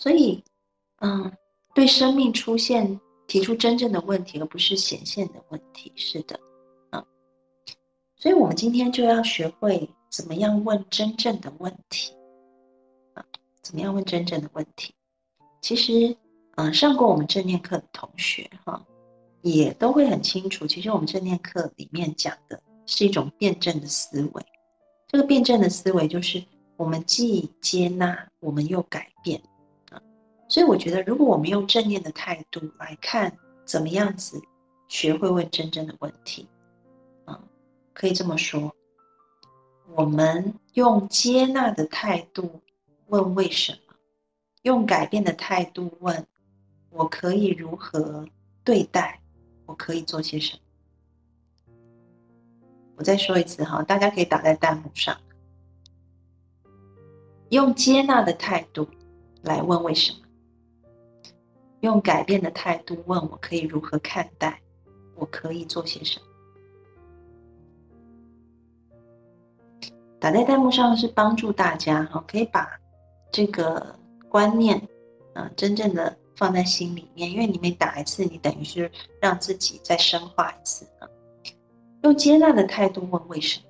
[0.00, 0.42] 所以
[0.96, 1.30] 嗯，
[1.76, 3.00] 对生命出现。
[3.30, 5.92] 提出真正的问题，而不是显现的问题。
[5.94, 6.40] 是的，
[6.90, 7.06] 啊，
[8.16, 12.12] 所以我们今天就要学会怎么样问真正的问题，
[13.14, 13.24] 啊，
[13.62, 14.92] 怎么样问真正的问题？
[15.62, 16.16] 其实，
[16.56, 18.84] 嗯，上过我们正念课的同学，哈，
[19.42, 20.66] 也都会很清楚。
[20.66, 24.44] 其实我们正念课里面讲的是一种辩证的思维。
[25.06, 26.42] 这个辩证的思维就是，
[26.76, 29.40] 我们既接纳，我们又改变。
[30.50, 34.42] 所以我觉得，如果我们用正念的态度来看，怎么样子
[34.88, 36.48] 学会问真正的问题，
[37.24, 37.40] 啊，
[37.94, 38.74] 可以这么说，
[39.94, 42.60] 我们用接纳的态度
[43.06, 43.94] 问为什么，
[44.62, 46.26] 用改变的态度问，
[46.90, 48.26] 我可以如何
[48.64, 49.20] 对待，
[49.66, 51.74] 我可以做些什么。
[52.96, 55.16] 我再说一次哈，大家可以打在弹幕上，
[57.50, 58.88] 用接纳的态度
[59.42, 60.18] 来问为什么。
[61.80, 64.60] 用改变的态度问我可以如何看待，
[65.14, 66.26] 我可以做些什么？
[70.18, 72.68] 打在弹幕上是帮助大家哈，可以把
[73.32, 74.86] 这个观念
[75.32, 81.08] 啊真正的放在心里面，因为你每打一次，你等于是让自己再深化一次啊。
[82.02, 83.64] 用接纳的态度问为什么？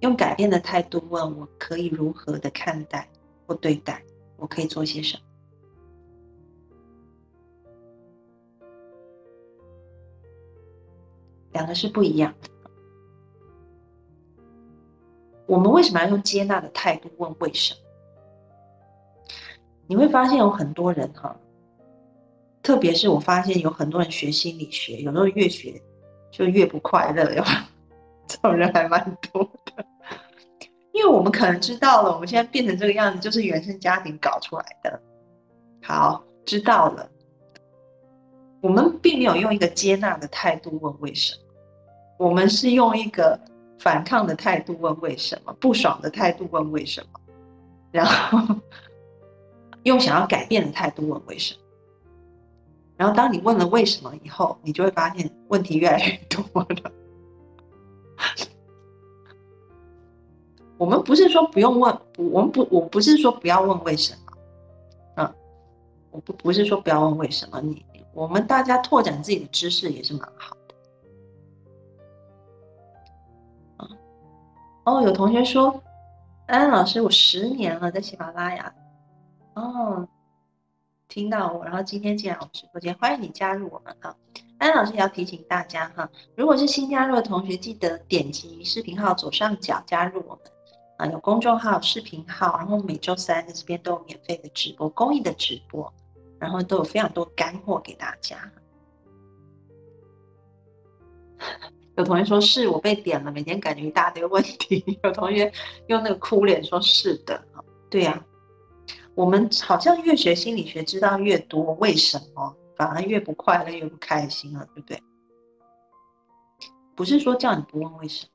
[0.00, 3.08] 用改变的态度问我可以如何的看待
[3.46, 4.02] 或对待，
[4.36, 5.22] 我可以做些什么？
[11.52, 12.48] 两个是不一样的。
[15.46, 17.80] 我们为什么要用接纳的态度问为什么？
[19.86, 21.34] 你会发现有很多人哈，
[22.62, 25.80] 特别是我发现有很多人学心理学，有时候越学
[26.30, 27.42] 就越不快乐，有
[28.26, 29.84] 这种人还蛮多的。
[30.92, 35.00] 因为我们可能知道了，我们现在变成这个样子，就是原生家庭搞出来的。
[35.82, 37.08] 好，知道了。
[38.60, 41.42] 我们并没有用一个接纳的态度问为什么。
[42.18, 43.38] 我们是用一个
[43.78, 47.20] 反抗的态度问为什么，不爽的态度问为什么，
[47.92, 48.56] 然后
[49.84, 51.60] 用想要改变的态度问为什么。
[52.96, 56.92] 然后当你问了为什么以后，你就会发现问题越来越多了。
[60.76, 64.32] 我们不是说不用问，我们不，我不是说不要问为什么，
[65.16, 65.34] 嗯，
[66.10, 70.74] 我不不是说不要问为什么，你我们大家拓展自己的知识也是蛮好的。
[74.84, 75.82] 哦，有同学说，
[76.46, 78.74] 安安老师，我十年了在喜马拉雅，
[79.54, 80.08] 哦。
[81.08, 84.14] 听到我，然后今天进来我们直播间，欢迎你加入我们哈。
[84.58, 90.44] 安老师也要提醒大家哈，如果是新加入的同学，记得点击视频号左上角加入我们
[90.98, 95.90] 啊，有公众号、视频号，然后每周三在这边都有免费的直播、公益的直播，
[96.38, 98.50] 然后都有非常多干货给大家。
[101.96, 104.98] 有同学说是我被点了，每天感觉一大堆问题。
[105.02, 105.52] 有同学
[105.88, 107.44] 用那个哭脸说是的
[107.90, 108.24] 对呀。
[109.14, 115.02] 我们好像越学心理学，知道越多，为什么反而越不快乐，越不开心了，对不对？
[116.94, 118.30] 不是说叫你不问为什么，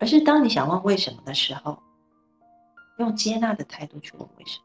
[0.00, 1.80] 而是当你想问为什么的时候，
[2.98, 4.64] 用接纳的态度去问为什么。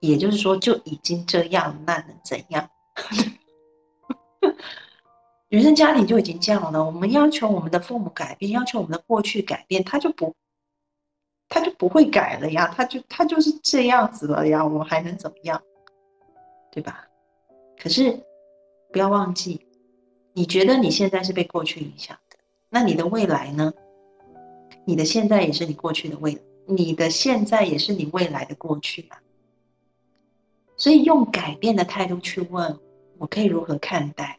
[0.00, 2.68] 也就是说，就已经这样，那能怎样？
[5.48, 10.34] 原生家庭就已经这样了，我们要求我们的父母改变，要求我们的过去改变，他就不。
[11.50, 15.62] 他就不会改了呀，他就他就是这样子了呀，我还能怎么样，
[16.70, 17.08] 对吧？
[17.82, 18.22] 可是
[18.92, 19.66] 不要忘记，
[20.34, 22.36] 你觉得你现在是被过去影响的，
[22.68, 23.72] 那你的未来呢？
[24.84, 29.18] 你的现在也是你过去的未来，你的现在也是你未来的过去啊。
[30.78, 32.78] 所以用改变的态度去问，
[33.18, 34.38] 我可以如何看待？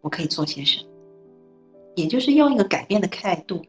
[0.00, 0.88] 我可以做些什么？
[1.96, 3.62] 也就是用一个改变的态度。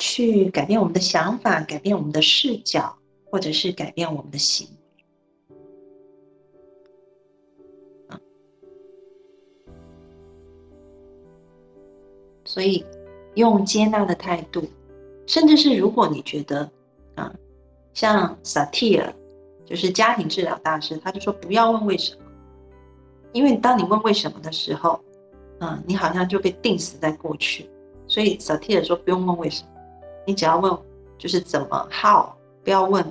[0.00, 4.72] 去改变我们的想法，改变我们的视角，或者是改变我们的行为。
[12.44, 12.86] 所以
[13.34, 14.62] 用接纳的态度，
[15.26, 16.70] 甚至是如果你觉得
[17.16, 17.34] 啊，
[17.92, 19.12] 像萨提尔，
[19.68, 22.22] 就是家庭治疗大师，他就说不要问为什么，
[23.32, 24.98] 因为当你问为什么的时候，
[25.60, 27.68] 嗯，你好像就被定死在过去。
[28.06, 29.68] 所以萨提尔说不用问为什么。
[30.26, 30.74] 你只要问，
[31.18, 32.30] 就是怎么 how，
[32.64, 33.04] 不要问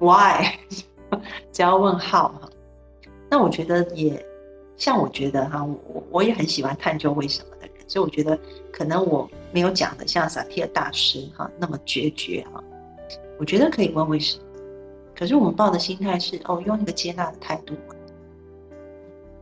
[0.00, 0.44] why，
[1.52, 2.50] 只要问 how 哈。
[3.30, 4.24] 那我觉得也
[4.76, 8.36] 像我觉得哈，我我也很喜欢探究为什么的人，所以我觉得
[8.72, 12.62] 可能我没有讲的像萨提尔大师哈那么决绝哈。
[13.38, 14.44] 我觉得可以问为什么，
[15.14, 17.74] 可是我们抱的心态是哦，用一个接纳的态度。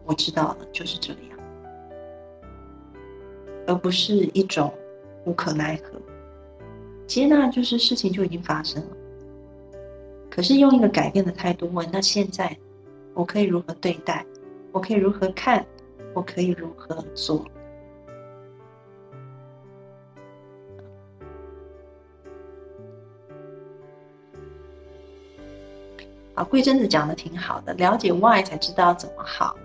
[0.04, 1.38] 我知道了，就是这样，
[3.66, 4.72] 而不是一种
[5.24, 6.00] 无可奈何。
[7.06, 8.96] 接纳就是事情就已经发生了，
[10.28, 12.56] 可是用一个改变的态度问，那现在
[13.14, 14.26] 我可以如何对待？
[14.72, 15.64] 我可以如何看？
[16.14, 17.44] 我可以如何做？
[26.34, 29.56] 啊，桂珍子讲的挺好的，了解 why 才知道怎么好。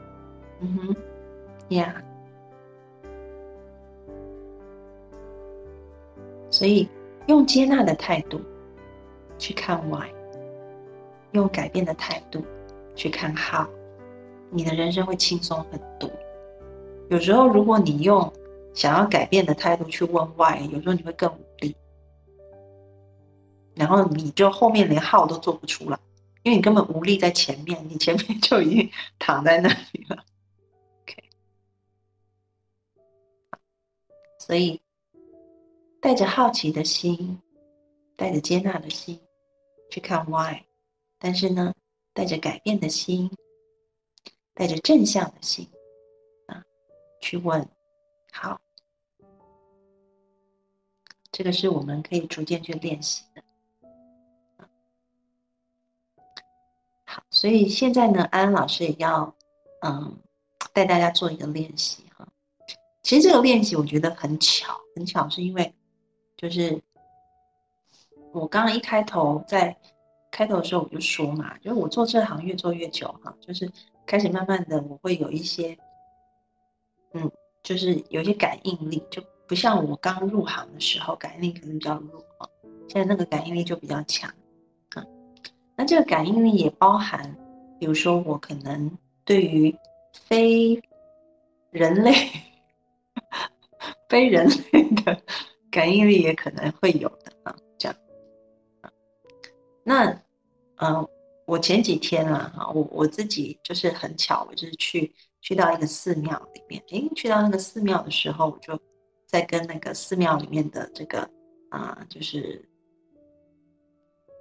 [0.60, 0.95] 嗯哼
[1.69, 1.93] ，yeah。
[6.49, 6.88] 所以。
[7.27, 8.39] 用接纳的态度
[9.38, 10.08] 去看 why，
[11.32, 12.41] 用改变的态度
[12.95, 13.67] 去看 how，
[14.49, 16.10] 你的人生会轻松很多。
[17.10, 18.32] 有时候，如果你用
[18.73, 21.75] 想要改变的态度去问 why，有时候你会更无力，
[23.75, 25.99] 然后你就后面连 how 都做不出来，
[26.43, 30.26] 因为你根本无力在前面，你前面就已经躺在那里了。
[31.02, 31.23] OK，
[34.39, 34.82] 所以。
[36.00, 37.41] 带着好奇的心，
[38.15, 39.19] 带着接纳的心
[39.89, 40.63] 去看 why，
[41.17, 41.73] 但是呢，
[42.13, 43.30] 带着改变的心，
[44.54, 45.67] 带着正向的心
[46.45, 46.63] 啊，
[47.19, 47.67] 去问
[48.32, 48.62] 好，
[51.32, 53.23] 这个是我们可以逐渐去练习
[57.38, 59.32] 所以现在呢，安安老师也要
[59.82, 60.17] 嗯
[60.73, 62.27] 带大家做一个练习哈。
[63.04, 65.71] 其实这个练习我觉得很巧，很巧是因为。
[66.35, 66.81] 就是
[68.31, 69.77] 我刚刚一开头在
[70.31, 73.71] 开头的时候我就说嘛，就是我做这行越做越久哈，就是
[74.08, 75.77] 开始慢慢的我会有一些，
[77.13, 77.31] 嗯，
[77.62, 82.25] 就是有一些感应力，就不像我刚入行的时候感应力可能比较弱，
[82.88, 84.33] 现在那个感应力就比较强。
[85.78, 87.34] 那这个感应力也包含，
[87.80, 88.92] 比如说我可能
[89.23, 89.73] 对于
[90.12, 90.82] 非
[91.71, 92.13] 人类、
[94.10, 95.21] 非人类的。
[95.69, 97.96] 感应力也可能会有的啊，这样，
[99.84, 100.10] 那
[100.78, 101.08] 嗯，
[101.46, 108.80] 我前几天啊，哈，我我自己就是很巧，我就是去去到一个寺庙里面，诶，去到那个寺庙的时候，我就
[109.28, 111.30] 在跟那个寺庙里面的这个
[111.69, 112.67] 啊，就是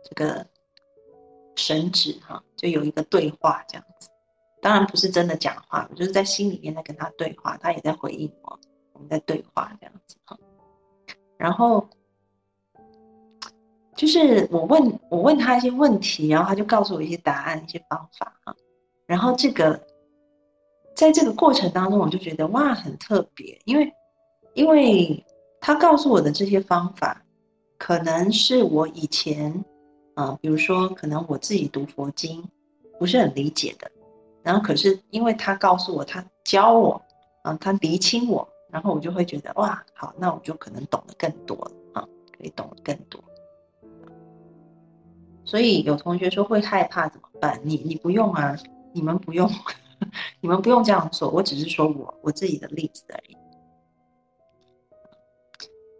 [0.04, 0.46] 这个
[1.56, 4.08] 神旨哈，就有一个对话这样子。
[4.62, 8.58] 当然不是真的讲话，我就是在心里面在跟他对话，他也在回应我，
[8.92, 10.38] 我们在对话这样子哈。
[11.36, 11.88] 然后。
[13.96, 18.54] 就是我问我问他一些问题，然后他就告诉我一些答案、一些方法啊。
[19.06, 19.80] 然后这个
[20.94, 23.90] 在这个过程当中，我就觉得哇，很特别，因为
[24.52, 25.24] 因为
[25.62, 27.24] 他告诉我的这些方法，
[27.78, 29.64] 可能是我以前
[30.16, 32.42] 啊，比如说可能我自己读佛经
[32.98, 33.90] 不是很理解的，
[34.42, 37.00] 然后可是因为他告诉我，他教我
[37.42, 43.22] 啊，他厘清我，然后我就会觉得哇，好，那我就可能懂得更多了啊，可以懂得更多。
[45.44, 47.60] 所以有同学说会害怕怎么办？
[47.62, 48.56] 你你不用啊，
[48.92, 49.48] 你们不用，
[50.40, 51.28] 你们不用这样做。
[51.28, 53.36] 我只是说我我自己的例子而已。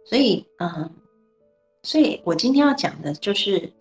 [0.09, 0.89] 所以嗯，
[1.83, 3.71] 所以我今天要讲的就是，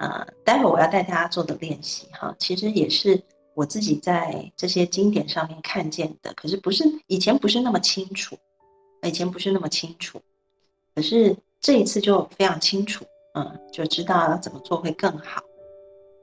[0.00, 3.22] 呃，待会我要带大家做的练习哈，其实也是
[3.52, 8.34] 我自己在这些经典上面看见的，可是不是以前不是那么清楚，
[9.02, 10.18] 以前不是那么清楚，
[10.94, 13.04] 可是这一次就非常清楚。
[13.32, 15.40] 嗯，就知道要怎么做会更好。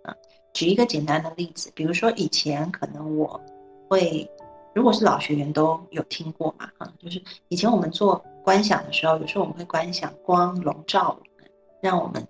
[0.04, 0.14] 啊，
[0.54, 3.40] 举一个简单的例子，比如说以前可能我
[3.88, 4.30] 会，
[4.74, 11.50] 如果是老学员都有听过嘛，哈，就是以前我们做观想的时候，有时候我们会观想光笼罩我们，
[11.80, 12.28] 让我们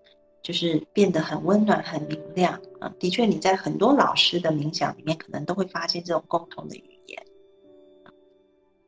[0.48, 2.54] 就是变得很温暖、很明亮。
[2.80, 7.26] 啊，的确，你在很多老师的冥想里面，可能都会发现这种共同的语言。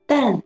[0.06, 0.42] 但，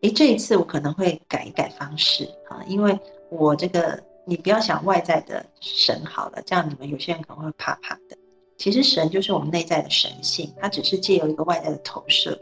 [0.00, 2.98] 诶，这一次我可能会改一改方式啊，因为
[3.28, 4.02] 我这个。
[4.26, 8.16] 你不要想外在的神好了，这样你们有些人可能会怕怕的。
[8.58, 12.38] 其实神就是我们内在的神性，它只是借由一个外在的投射，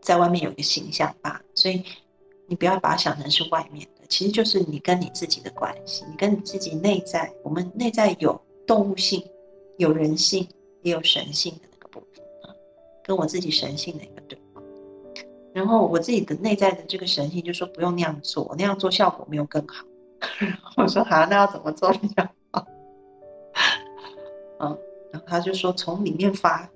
[0.00, 1.40] 在外面有一个形象罢了。
[1.54, 1.82] 所以
[2.46, 9.22] 你不要把它想成是外面，其实就是你跟你自己的关系，你跟你自己内在，我们内在有动物性、
[9.76, 10.48] 有人性，
[10.82, 12.54] 也有神性的那个部分啊，
[13.04, 14.62] 跟我自己神性的一个对话。
[15.52, 19.84] 然后我自己的内在的这个神性就说不用那样做，那样做效果没有更好。
[20.76, 22.66] 我说好，那要怎么做比较好？
[24.60, 24.78] 嗯，
[25.12, 26.68] 然后他就说从里面发，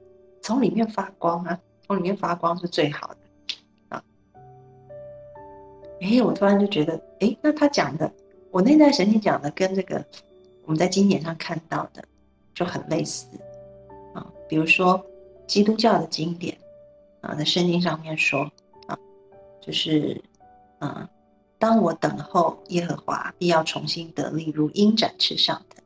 [0.42, 3.16] 从里面发光啊，从里面发光是最好的。
[6.02, 8.12] 哎，我突然就觉得，哎，那他讲的，
[8.50, 10.04] 我内在神经讲的跟这个
[10.64, 12.04] 我们在经典上看到的
[12.52, 13.26] 就很类似
[14.12, 14.26] 啊。
[14.48, 15.02] 比如说
[15.46, 16.58] 基督教的经典
[17.20, 18.50] 啊，在圣经上面说
[18.86, 18.98] 啊，
[19.60, 20.20] 就是
[20.78, 21.08] 啊。
[21.58, 25.80] 当我等候耶和华，必要重新得力，如鹰展翅上腾。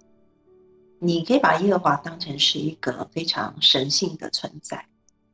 [0.98, 4.82] 你可以把耶和华当成是一个非常神性的存在。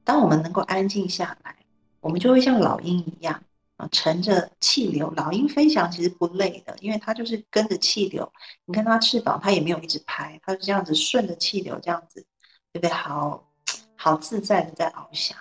[0.02, 1.54] 当我们能够安静下来，
[2.00, 3.40] 我们就会像老鹰一样
[3.82, 5.12] 啊，乘着气流。
[5.16, 8.32] 老鹰飞翔其实不累的，因为它就是跟着气流。
[8.64, 12.24] 你看它翅膀，它也没有一直拍，它是这样子顺着气流这样子，
[12.72, 12.90] 对不对？
[12.90, 13.48] 好
[13.96, 15.36] 好自在的在翱翔。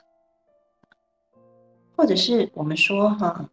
[1.95, 3.49] 或者是我们说哈，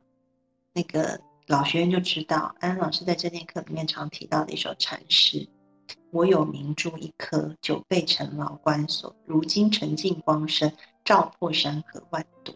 [0.72, 1.20] 那个。
[1.48, 5.48] 老学员就知道，安安老师在这节课里面常提到的一首禅诗
[6.12, 9.16] ：“我有明珠一颗，久被尘劳关锁。
[9.24, 10.70] 如今沉净光生，
[11.06, 12.54] 照破山河万朵。”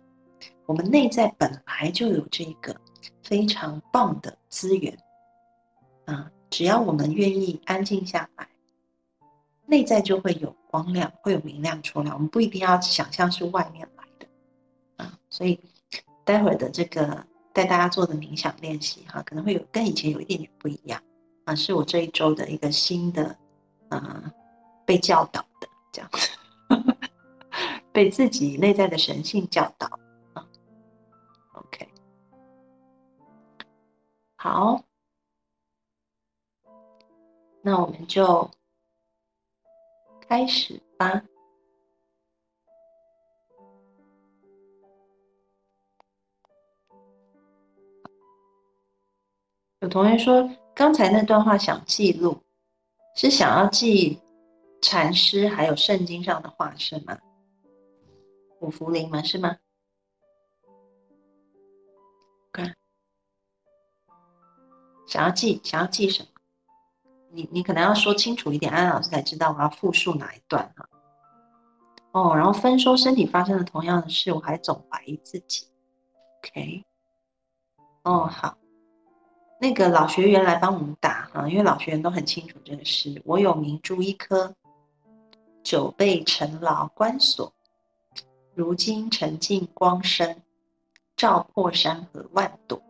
[0.67, 2.75] 我们内在本来就有这个
[3.23, 4.97] 非常棒的资源
[6.07, 6.31] 啊！
[6.51, 8.49] 只要我们愿意安静下来，
[9.67, 12.13] 内在就会有光亮，会有明亮出来。
[12.13, 14.27] 我们不一定要想象是外面来的
[15.05, 15.19] 啊！
[15.31, 15.59] 所以
[16.25, 17.27] 待会儿的这个。
[17.55, 20.99] 带大家做的冥想练习哈，可能会有跟以前有一点点不一样
[21.45, 23.37] 啊，是我这一周的一个新的
[23.91, 24.33] 啊
[24.87, 26.31] 被教导的这样子，
[27.93, 29.87] 被自己内在的神性教导
[34.43, 34.83] 好，
[37.63, 38.51] 那我们就
[40.29, 41.23] 开始吧。
[49.79, 52.43] 有同学说，刚才那段话想记录，
[53.15, 54.21] 是想要记
[54.81, 57.17] 禅师还有圣经上的话是吗？
[58.59, 59.57] 五福临门是吗？
[65.13, 66.29] 想要记，想要记什么？
[67.33, 70.89] 你你可能要说清楚一点，安安老师才知道我要复述哪一段哈。
[72.13, 75.67] 哦，然后分说身体发生了同样的事，我还总怀疑自己。
[76.39, 76.83] OK，
[78.05, 78.57] 哦好。
[79.61, 83.21] 那个老学员来帮我们打哈，因为老学员都很清楚这个事。
[83.27, 84.55] 我有明珠一颗，
[85.63, 87.53] 久被尘劳关锁，
[88.55, 90.41] 如今沉静光生，
[91.19, 92.83] 照破山河万朵。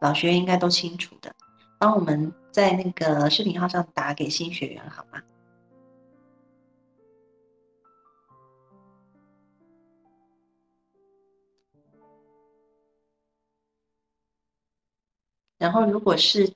[0.00, 1.34] 老学员应该都清楚的，
[1.80, 5.22] 帮我们在那个视频号上打给新学员好吗？
[15.56, 16.52] 然后，如果是，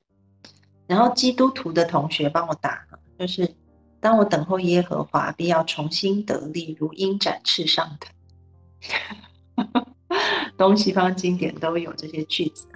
[0.86, 2.86] 然后基督徒的同学帮我打，
[3.18, 3.56] 就是
[4.00, 8.12] 当我等候耶和华，必要重新得力，如鹰展翅上腾。
[10.58, 12.68] 东西方经典都有这些句子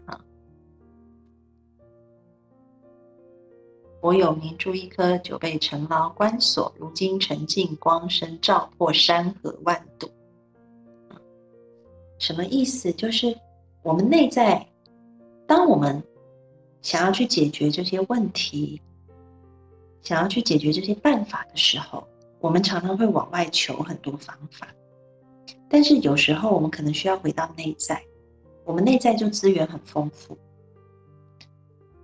[4.01, 10.09] 我有明珠一颗，久被尘劳关锁，如今沉静光生，照破山河万朵。
[12.19, 12.93] 什么意思？
[12.93, 13.37] 就是
[13.83, 14.67] 我们内在，
[15.47, 16.03] 当我们。
[16.81, 18.81] 想要去解决这些问题，
[20.01, 22.07] 想要去解决这些办法的时候，
[22.39, 24.69] 我们常常会往外求很多方法。
[25.69, 28.01] 但是有时候我们可能需要回到内在，
[28.65, 30.39] 我们内在就资源很丰富。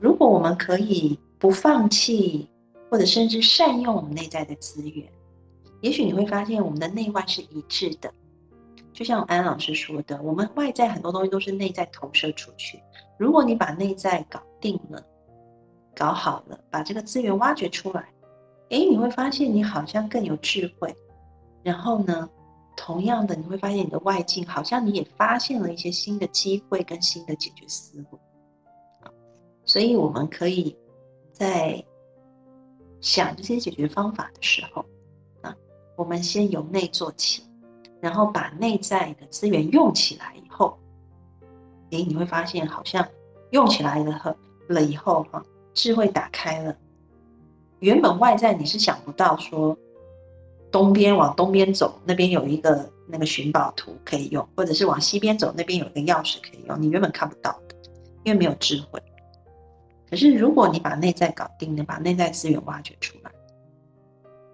[0.00, 2.48] 如果我们可以不放弃，
[2.90, 5.06] 或者甚至善用我们内在的资源，
[5.82, 8.10] 也许你会发现我们的内外是一致的。
[8.94, 12.82] 就像安老师说的，我们外在很多东西都是内在投射出去。
[13.18, 15.04] 如果你把内在搞定了，
[15.94, 18.08] 搞好了，把这个资源挖掘出来，
[18.70, 20.96] 哎，你会发现你好像更有智慧。
[21.62, 22.26] 然后呢，
[22.74, 28.18] 同样的，你会发现你的外境好像你也发现了一些新的机会跟新的解决思路。
[29.66, 30.74] 所以我们可以
[31.44, 31.84] 在
[33.02, 34.82] 想这些解决方法的时候，
[35.42, 35.54] 啊，
[35.94, 37.42] 我们先由内做起，
[38.00, 40.78] 然后把内在的资源用起来以后。
[41.90, 43.06] 哎，你会发现好像
[43.50, 44.34] 用起来了
[44.68, 46.74] 了以后哈，智慧打开了。
[47.80, 49.76] 原本外在你是想不到说，
[50.72, 57.76] 东边往东边走，那边有一个那个寻宝图可以用，或者是往西边走，那边有一个钥匙可以用，你原本看不到的，
[58.24, 58.98] 因为没有智慧。
[60.14, 63.32] 可是如果你把内在搞定了，把内在资源挖掘出来，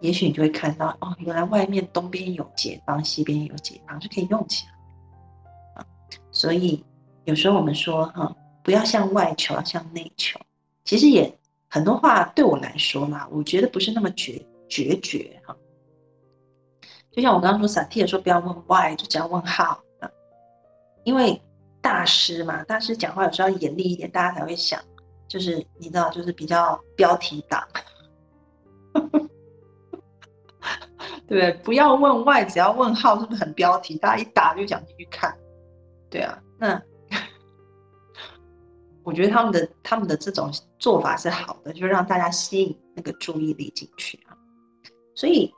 [0.01, 5.87] 也许你就会看到哦，原来外面东边有解方，西边有解方，是可以用起来啊，
[6.31, 6.83] 所以。
[7.25, 8.35] 有时候我们说哈，
[8.65, 10.41] 不要向外求，要向内求。
[10.85, 11.39] 其实也
[11.69, 15.55] 很多话对我来说嘛，我觉得不是那么决决绝哈。
[17.13, 20.11] 就像我刚刚说，萨提尔说不要问 why，就只要问 how 啊。
[21.05, 21.41] 因为
[21.83, 24.81] 大师嘛，大师讲话有时候要严厉一点，大家才会想，
[25.31, 27.65] 就是你知道，就是比较标题党，
[28.93, 29.01] 对
[31.29, 31.53] 不对？
[31.63, 33.97] 不要问 why，只要问 how，是不是很标题？
[33.97, 35.33] 大家一打就想进去看，
[36.11, 36.83] 对啊，那。
[39.03, 44.37] 我觉得他们的他们的这种做法是好的，就让大家吸引那个注意力进去啊。
[45.15, 45.53] 所以，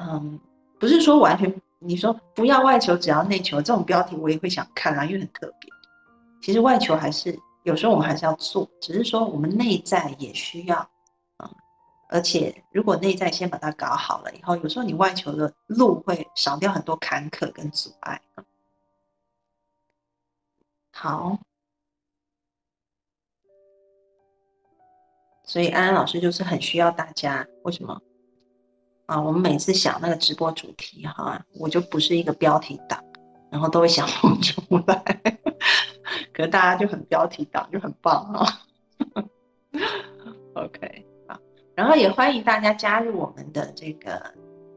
[0.00, 0.38] 嗯，
[0.78, 5.68] 不是说完全你说不要外求，只要内求这种标题，我也会想看啊，因为很特别。
[6.40, 10.78] 其实外求还是有时候我们还是要做，只是说我们内在也需要
[11.38, 11.50] 啊。
[12.08, 18.22] 而且如果内在先把它搞好了以后，有时候你外求的路会少掉很多坎坷跟阻碍。
[20.92, 21.38] 好。
[25.46, 28.00] 所以安安老师就是很需要大家，为什么？
[29.04, 33.04] 啊，我们每次想那个直播主题哈，我就不是一个标题党，
[33.50, 35.20] 然后都会想不出来，
[36.32, 38.46] 可是大家就很标题党，就很棒啊。
[40.54, 41.38] OK 啊，
[41.74, 44.34] 然后也欢迎大家加入我们的这个，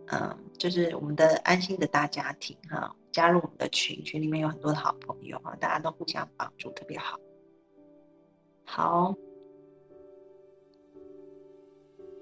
[0.07, 7.19] 嗯，就是我们的安心的大家庭哈，加入我们的群，群里面有很多的好朋友哈，大家都互相帮助，特别好。
[8.65, 9.15] 好。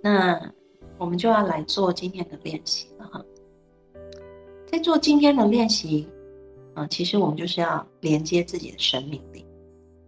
[0.04, 0.54] 那
[1.00, 3.26] 我们就要来做今天的练习了哈。
[4.68, 6.08] 在做今天的练习，
[6.76, 9.46] 啊，其实我们就是要连接自己的生命力，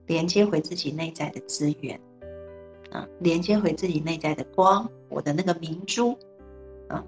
[0.05, 1.99] 连接回自己内在的资源，
[2.91, 6.11] 啊，连接回自己内在的光，我的那个明珠，
[6.89, 7.03] 啊，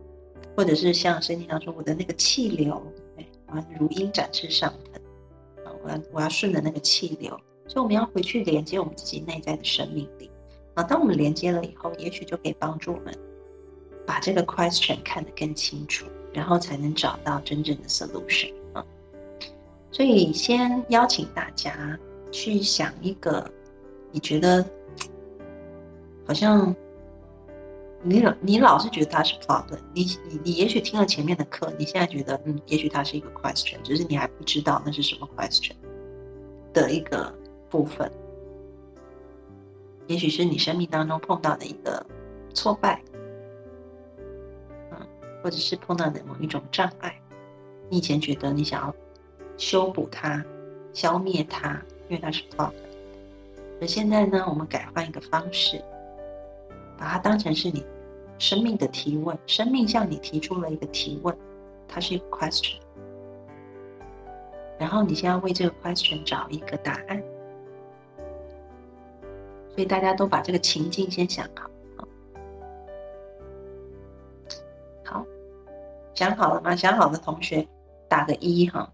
[0.55, 2.81] 或者是像圣经上说我的那个气流，
[3.17, 7.29] 对，啊，如鹰展翅上腾，啊，我要我要顺着那个气流，
[7.67, 10.31] 所以我们要回去连接我们自己内在的生命力。
[10.75, 13.13] 啊，当我们连接了以后，也许就可以帮助我们
[14.05, 18.53] 把这个 question 看得更清楚，然后才能找到真正的 solution。
[19.91, 21.97] 所以，先邀请大家
[22.31, 23.51] 去想一个
[24.11, 24.63] 你觉得
[26.25, 26.73] 好像
[28.03, 35.73] 你老你老是觉得它是 problem，你你你也许听了前面的课，你现在觉得嗯，也许它是一个 question，只是你还不知道那是什么 question
[36.71, 37.33] 的一个
[37.69, 38.09] 部分。
[40.07, 42.05] 也许是你生命当中碰到的一个
[42.53, 43.03] 挫败，
[44.91, 45.07] 嗯，
[45.43, 47.19] 或者是碰到的某一种障碍，
[47.89, 48.95] 你以前觉得你想要
[49.59, 50.43] 修补它、
[50.93, 52.73] 消灭它，因为它是 b 的。
[53.81, 55.83] 而现在呢，我们改换一个方式，
[56.97, 57.85] 把它当成是你
[58.37, 61.37] 生命的提问，生命向你提出了一个提问，
[61.89, 62.77] 它是一个 question，
[64.79, 67.21] 然后你先要为这个 question 找一个答案。
[69.75, 71.69] 所以大家都把这个情境先想好，
[75.03, 75.25] 好，
[76.13, 76.75] 想好了吗？
[76.75, 77.67] 想好的同学
[78.07, 78.91] 打个一哈，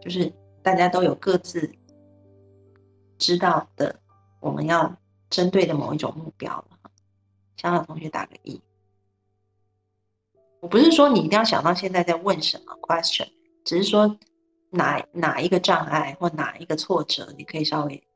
[0.00, 0.32] 就是
[0.62, 1.70] 大家都有各自
[3.18, 4.00] 知道的
[4.40, 4.96] 我们要
[5.28, 6.78] 针对的某一种目标了。
[7.56, 8.60] 想好的同学打个一。
[10.60, 13.28] 我不是说你一定要想到现在在问什么 question，
[13.64, 14.18] 只是说
[14.70, 18.08] 哪哪一个障碍或哪一个挫折，你可以稍微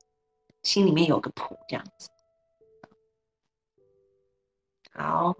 [0.63, 2.09] 心里面有个谱这样子。
[4.93, 5.35] 好，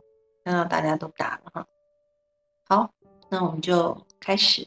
[0.45, 1.67] 看到大家都打了哈。
[2.69, 2.95] 好，
[3.29, 4.67] 那我们就开始，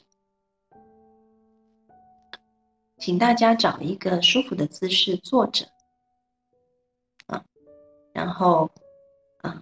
[3.06, 5.68] 请大家找一个舒服的姿势坐着，
[7.28, 7.46] 啊，
[8.12, 8.68] 然后，
[9.44, 9.62] 嗯，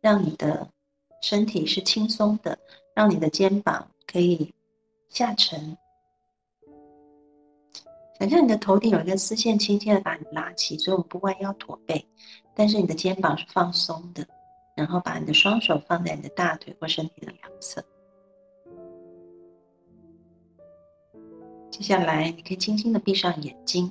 [0.00, 0.66] 让你的
[1.20, 2.58] 身体是轻松的，
[2.94, 4.54] 让你的肩膀可以
[5.10, 5.76] 下沉，
[8.18, 12.08] 想象你的头顶有一根丝线轻轻的把你拉起，所以我们不弯腰驼背。
[12.54, 14.26] 但是你的肩膀是放松的，
[14.74, 17.84] 然后把你的双手放在你的大腿或身体的两侧。
[21.80, 23.90] 接下来，你可以轻轻的闭上眼睛。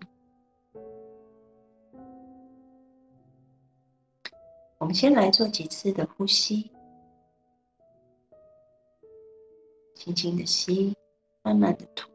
[4.77, 6.69] 我们先来做几次的呼吸，
[9.95, 10.95] 轻轻的吸，
[11.41, 12.07] 慢慢的吐。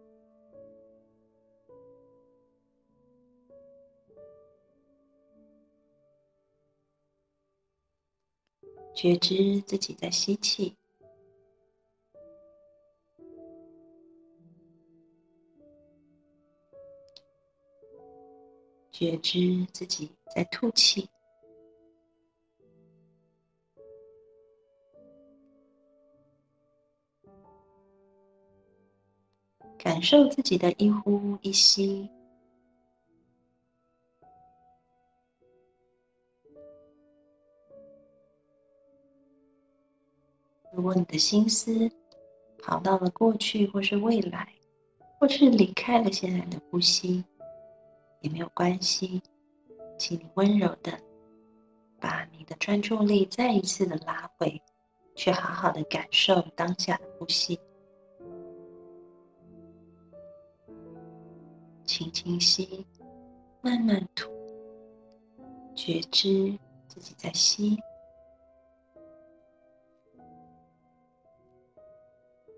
[8.94, 10.76] 觉知自己在吸气，
[18.94, 21.08] 觉知自己在吐气，
[29.76, 32.08] 感受自己的一呼一吸。
[40.72, 41.90] 如果你的心思
[42.62, 44.54] 跑到了过去，或是未来，
[45.18, 47.24] 或是离开了现在的呼吸，
[48.24, 49.22] 也没有关系，
[49.98, 50.98] 请你温柔的
[52.00, 54.62] 把你的专注力再一次的拉回，
[55.14, 57.60] 去好好的感受当下的呼吸，
[61.84, 62.86] 轻轻吸，
[63.60, 64.32] 慢慢吐，
[65.74, 66.58] 觉知
[66.88, 67.78] 自己在吸。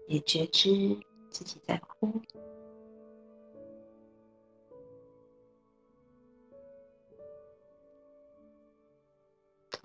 [0.07, 0.97] 也觉知
[1.33, 2.09] 自己在呼，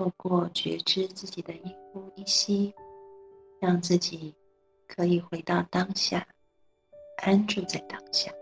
[0.02, 2.74] 透过觉知自己的一呼一吸，
[3.60, 4.34] 让自己
[4.88, 6.28] 可以回到当下，
[7.18, 8.34] 安住在当下。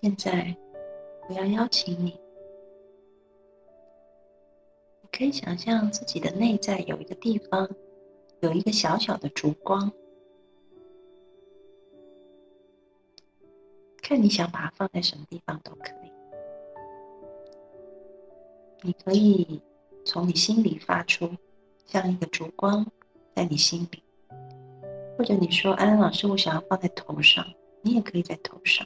[0.00, 0.56] 现在。
[1.28, 2.18] 我要邀请你，
[5.00, 7.70] 你可以想象自己的内在有一个地方，
[8.40, 9.92] 有一个小小的烛光，
[14.10, 16.10] 看你想把它放在什么地方都可以。
[18.82, 19.62] 你可以
[20.04, 21.30] 从你心里发出
[21.86, 22.84] 像一个烛光
[23.36, 24.02] 在你心里，
[25.16, 27.46] 或者你说安安老师，我想要放在头上，
[27.82, 28.84] 你也可以在头上。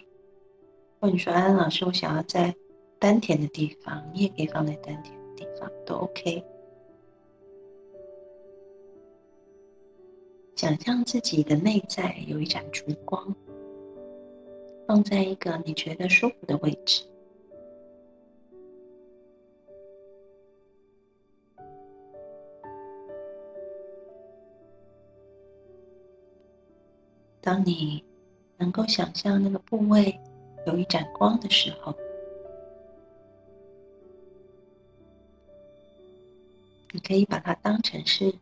[1.01, 2.55] 或者你说安安老师，我想要在
[2.99, 6.45] 丹田的地方，你也可以放在丹田的地方，都 OK。
[10.55, 13.35] 想象自己的内在有一盏烛光，
[14.87, 17.05] 放在一个你觉得舒服的位置。
[27.41, 28.03] 当你
[28.57, 30.21] 能够想象那个部位。
[30.67, 31.95] 有一盏光的时候，
[36.91, 38.35] 你可以把它当成是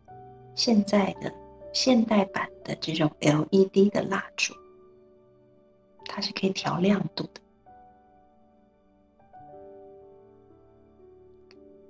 [0.54, 1.34] 现在的
[1.72, 4.54] 现代版的这种 LED 的蜡烛，
[6.04, 7.40] 它是可以调亮度的。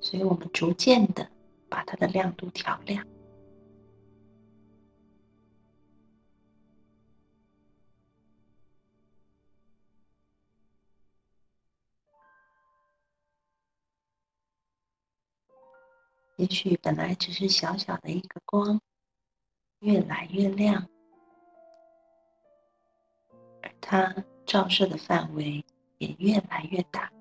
[0.01, 1.31] 所以我们逐渐的
[1.69, 3.07] 把它的亮度调亮。
[16.37, 18.81] 也许本来只是小小的一个光
[19.79, 20.89] 越来越亮。
[23.83, 24.15] 它
[24.47, 25.63] 照射的范围
[25.99, 27.13] 也越来越大。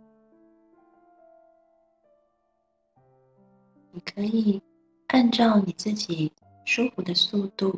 [3.92, 4.62] 你可以
[5.08, 6.32] 按照你自己
[6.64, 7.78] 舒服的速度，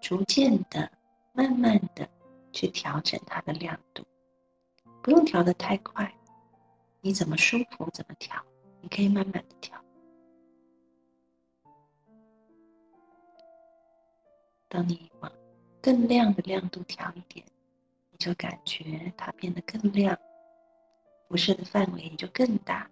[0.00, 0.88] 逐渐的、
[1.32, 2.08] 慢慢的
[2.52, 4.04] 去调整它的亮度，
[5.02, 6.14] 不用调的太快。
[7.00, 8.40] 你怎么舒服怎么调，
[8.80, 9.76] 你可以慢慢的调。
[14.68, 15.32] 当你往
[15.82, 17.44] 更亮的亮度调一点，
[18.20, 20.16] 就感觉它变得更亮，
[21.26, 22.88] 辐射的范围也就更大。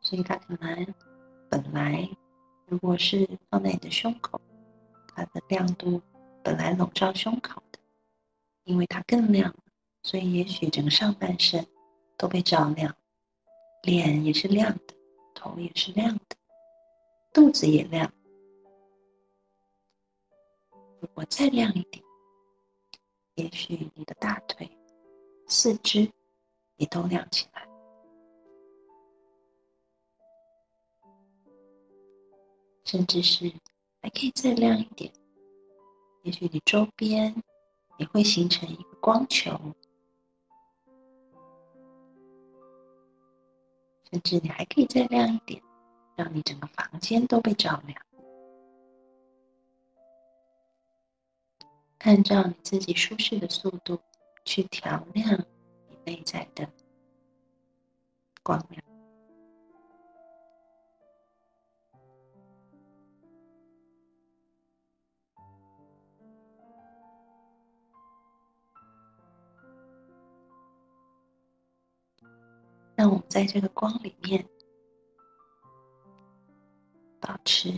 [0.00, 0.94] 所以它可能
[1.50, 2.08] 本来
[2.66, 4.40] 如果是放在你的胸口，
[5.14, 6.00] 它的亮度
[6.44, 7.80] 本来笼罩胸口的，
[8.62, 9.52] 因为它更亮，
[10.04, 11.66] 所以也许整个上半身
[12.16, 12.94] 都被照亮，
[13.82, 14.94] 脸也是亮的。
[15.34, 16.36] 头也是亮的，
[17.32, 18.12] 肚子也亮。
[21.00, 22.04] 如果再亮一点，
[23.34, 24.70] 也许你的大腿、
[25.46, 26.10] 四肢
[26.76, 27.66] 也都亮起来。
[32.84, 33.52] 甚至是
[34.00, 35.12] 还可以再亮一点，
[36.22, 37.42] 也许你周边
[37.98, 39.52] 也会形成一个光球。
[44.10, 45.62] 甚至你还可以再亮一点，
[46.16, 48.07] 让你整个房间都被照亮。
[52.08, 54.00] 按照你自己舒适的速度
[54.42, 55.44] 去调亮
[55.90, 56.66] 你内在的
[58.42, 58.82] 光亮。
[72.96, 74.48] 让我们在这个光里面
[77.20, 77.70] 保持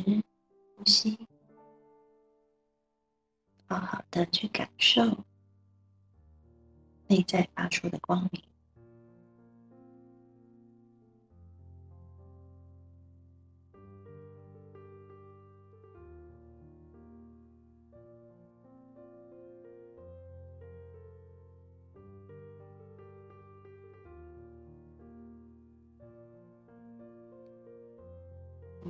[0.76, 1.18] 呼吸，
[3.70, 5.24] 好好的去感受
[7.06, 8.42] 内在发出的光明。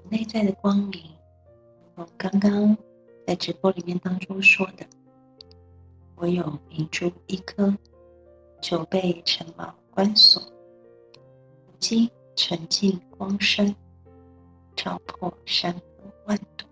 [0.08, 1.02] 内在的光明，
[1.96, 2.76] 我刚刚
[3.30, 4.84] 在直播里面当中说的，
[6.16, 7.72] 我有明珠一颗，
[8.60, 10.42] 久被城堡关锁，
[11.64, 13.72] 如今沉浸光深，
[14.74, 16.68] 照破山河万朵。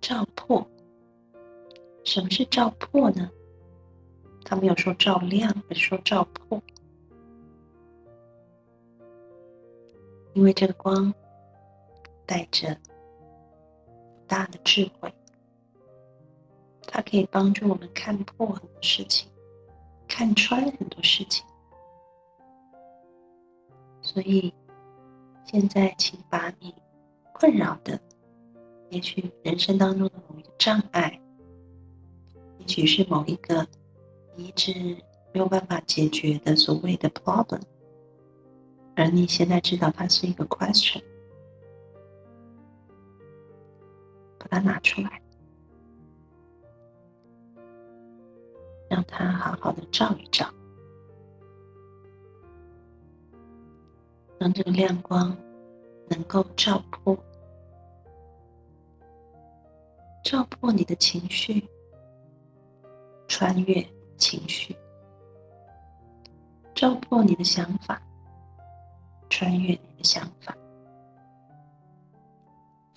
[0.00, 0.64] 照破，
[2.04, 3.28] 什么是照破呢？
[4.44, 6.62] 他没有说照亮，而说照破。
[10.34, 11.12] 因为这个光
[12.32, 12.74] 带着
[14.26, 15.12] 大的智慧，
[16.86, 19.30] 它可以帮助我们看破很多事情，
[20.08, 21.44] 看穿很多事情。
[24.00, 24.54] 所以，
[25.44, 26.74] 现在请把你
[27.34, 28.00] 困扰的，
[28.88, 31.20] 也许人生当中的某一个障碍，
[32.60, 33.68] 也许是某一个
[34.34, 34.72] 你一直
[35.34, 37.60] 没有办法解决的所谓的 problem。
[38.96, 41.02] 而你现在知道它是一个 question，
[44.42, 45.22] 把它拿出来，
[48.90, 50.46] 让它好好的照一照，
[54.38, 55.36] 让这个亮光
[56.08, 57.16] 能够照破，
[60.24, 61.68] 照破你的情绪，
[63.28, 63.86] 穿越
[64.16, 64.76] 情绪，
[66.74, 68.00] 照破你的想法。
[69.34, 70.54] 穿越你的想法，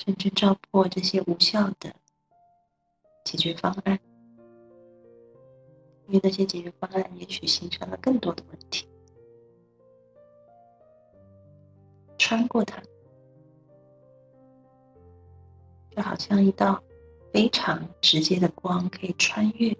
[0.06, 1.94] 甚至照破这些无效的
[3.24, 4.00] 解决方案，
[6.08, 8.88] 因为那些解决方案也许形成了更多的问题。
[12.18, 12.82] 穿过它，
[15.96, 16.84] 就好像一道
[17.34, 19.76] 非常直接的光，可以穿越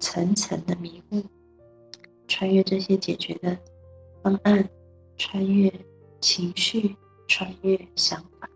[0.00, 1.22] 层层的迷雾，
[2.26, 3.58] 穿越这些解决的
[4.22, 4.68] 方案。
[5.20, 5.68] 穿越
[6.20, 6.94] 情绪，
[7.26, 8.48] 穿越想法，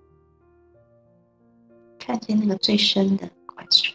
[2.04, 3.94] 看见那个最深的怪兽。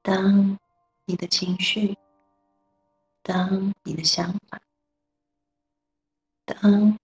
[0.00, 0.58] 当
[1.04, 1.94] 你的情绪，
[3.22, 4.58] 当你的想法，
[6.46, 6.98] 当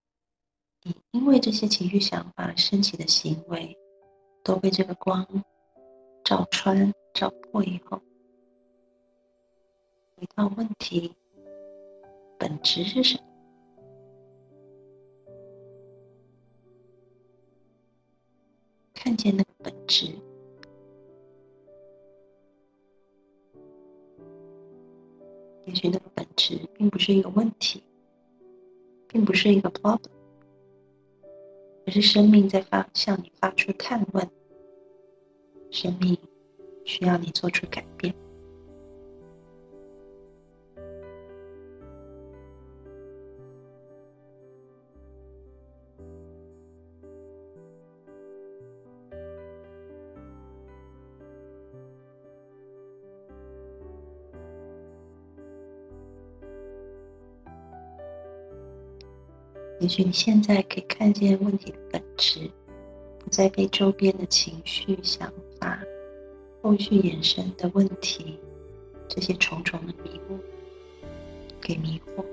[0.83, 3.77] 你因为这些情绪、想法升起的行为，
[4.43, 5.27] 都被这个光
[6.25, 8.01] 照穿、照破以后，
[10.17, 11.15] 回到问题
[12.39, 13.25] 本质是什么？
[18.95, 20.07] 看见那个本质。
[25.67, 27.83] 也许那个本质并不是一个问题，
[29.07, 30.11] 并不是一个 problem，
[31.87, 34.29] 而是生命在发向你发出探问，
[35.71, 36.17] 生命
[36.85, 38.15] 需要你做出改变。
[59.99, 62.51] 你现在可以看见问题的本质，
[63.19, 65.79] 不再被周边的情绪、想法、
[66.63, 68.39] 后续衍生的问题
[69.09, 70.39] 这些重重的迷雾
[71.61, 72.25] 给迷惑。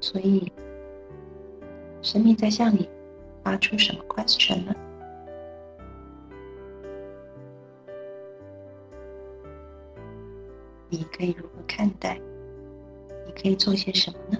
[0.00, 0.50] 所以，
[2.00, 2.88] 生命在向你
[3.42, 4.74] 发出什么 question 呢？
[10.96, 12.20] 你可以如何看待？
[13.26, 14.38] 你可以做些什么呢？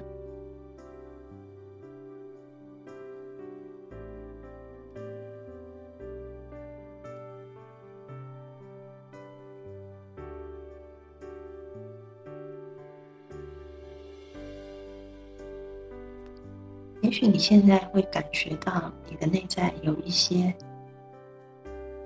[17.01, 20.55] 也许你现在会感觉到你的内在有一些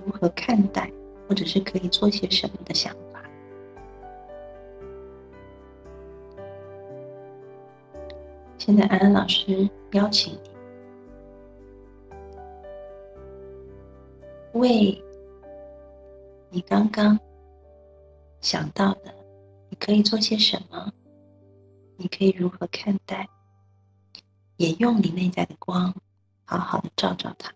[0.05, 0.91] 如何看待，
[1.29, 3.08] 或者是可以做些什么的想法。
[8.69, 10.41] 现在，安安老师邀请你，
[14.61, 15.03] 为
[16.51, 17.19] 你刚刚
[18.43, 19.15] 想到的，
[19.71, 20.93] 你可以做些什么？
[21.97, 23.27] 你可以如何看待？
[24.59, 25.95] 也用你内在的光，
[26.45, 27.51] 好好的照照它。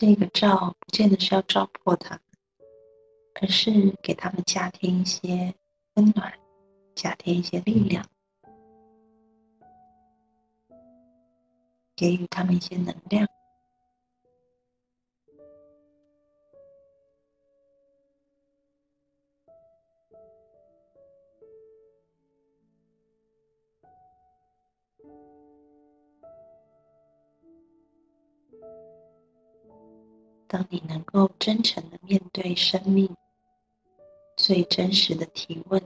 [0.00, 2.20] 这个照不见得是要照破他们，
[3.34, 5.54] 而是给他们加添一些
[5.92, 6.32] 温暖，
[6.94, 8.02] 加添一些力量，
[11.94, 13.28] 给予他们一些能量。
[30.52, 33.08] 当你能够真诚的面对生命
[34.36, 35.80] 最真实的提问，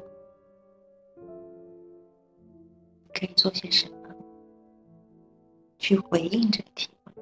[3.12, 4.08] 可以做些什么
[5.78, 7.14] 去回应这个提问？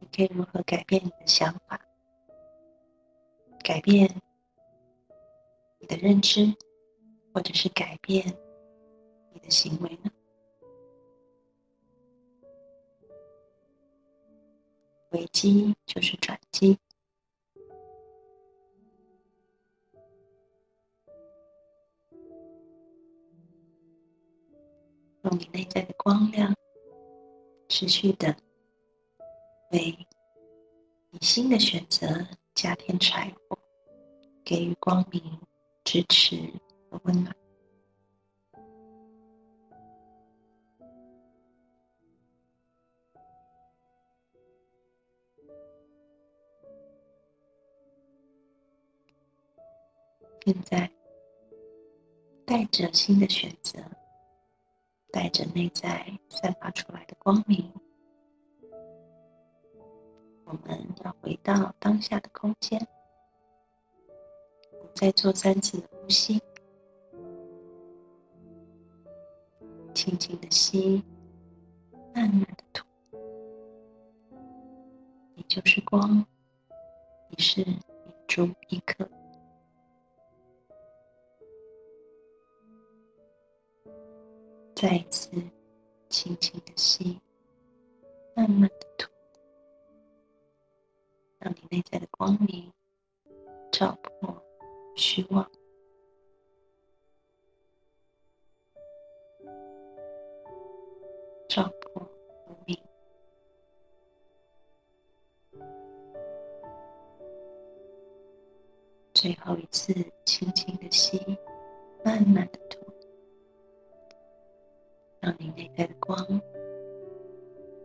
[0.00, 1.80] 你可以如何改变你的想法，
[3.64, 4.20] 改变
[5.78, 6.54] 你的认知，
[7.32, 8.36] 或者是改变
[9.32, 10.10] 你的行为呢？
[15.10, 16.78] 危机就是转机，
[25.24, 26.54] 用你内在的光亮，
[27.68, 28.36] 持续的
[29.72, 29.98] 为
[31.10, 32.06] 你新的选择
[32.54, 33.58] 加添柴火，
[34.44, 35.40] 给予光明、
[35.82, 36.36] 支持
[36.88, 37.39] 和温暖。
[50.52, 50.90] 现在，
[52.44, 53.78] 带着新的选择，
[55.12, 57.72] 带着内在散发出来的光明，
[60.46, 62.84] 我们要回到当下的空间，
[64.92, 66.42] 再做三次的呼吸，
[69.94, 71.04] 轻轻的吸，
[72.12, 72.84] 慢慢的吐。
[75.36, 76.26] 你就是光，
[77.28, 77.78] 你是一
[78.26, 79.08] 珠一颗。
[84.80, 85.30] 再一次，
[86.08, 87.20] 轻轻的吸，
[88.34, 89.10] 慢慢的吐，
[91.38, 92.72] 让你内在的光明
[93.70, 94.42] 照破
[94.96, 95.46] 虚妄，
[101.46, 102.08] 照破
[102.46, 102.78] 无明。
[109.12, 109.92] 最后一次，
[110.24, 111.20] 轻轻的吸，
[112.02, 112.89] 慢慢的吐，
[115.30, 116.18] 让你内在的光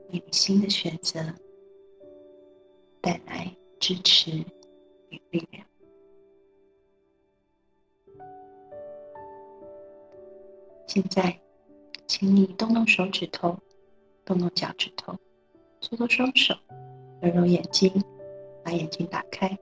[0.09, 1.21] 为你新的选择
[3.01, 4.31] 带来支持
[5.09, 5.63] 与力量。
[10.87, 11.39] 现在，
[12.07, 13.55] 请你动动手指头，
[14.25, 15.15] 动动脚趾头，
[15.81, 16.55] 搓搓双手，
[17.21, 17.93] 揉揉眼睛，
[18.63, 19.55] 把眼睛打开。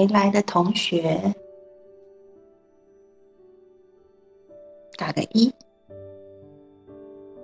[0.00, 1.34] 回来的同学，
[4.96, 5.52] 打个一，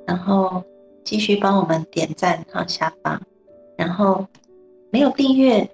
[0.07, 0.65] 然后
[1.05, 3.21] 继续帮我们点赞哈下方，
[3.77, 4.27] 然后
[4.91, 5.71] 没有订阅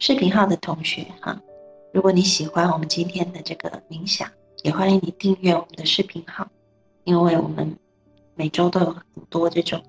[0.00, 1.40] 视频号的同学哈，
[1.92, 4.28] 如果你喜欢我们今天的这个冥想，
[4.64, 6.44] 也欢迎你订阅我们的视频号，
[7.04, 7.78] 因为我们
[8.34, 9.80] 每周都有很多这种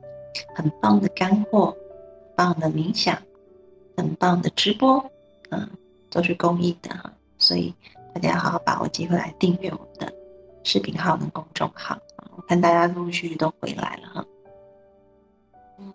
[0.54, 3.20] 很棒的干货、很棒的冥想、
[3.98, 5.04] 很棒的直播，
[5.50, 5.68] 嗯。
[6.16, 7.76] 都是公益的哈，所以
[8.14, 10.14] 大家好好把握机会来订阅我们的
[10.64, 12.00] 视频号跟公众号
[12.38, 14.26] 我看大家陆陆续续都回来了哈。
[15.78, 15.94] 嗯，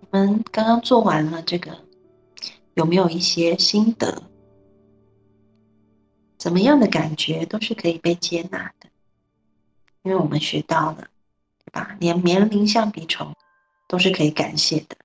[0.00, 1.78] 我们刚刚做完了这个，
[2.74, 4.22] 有没有一些心得？
[6.36, 8.90] 怎么样的感觉都是可以被接纳的，
[10.02, 11.08] 因为我们学到了，
[11.64, 11.96] 对吧？
[12.00, 13.34] 连年龄橡皮虫
[13.88, 14.96] 都是可以感谢的。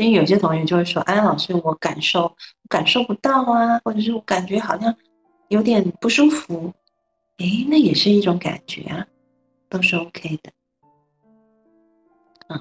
[0.00, 2.34] 因为有些同学就会说：“安老师，我感受
[2.68, 4.94] 感受不到啊，或者是我感觉好像
[5.48, 6.72] 有点不舒服。”
[7.36, 9.06] 哎，那也是一种感觉啊，
[9.68, 10.52] 都是 OK 的。
[12.48, 12.60] 嗯，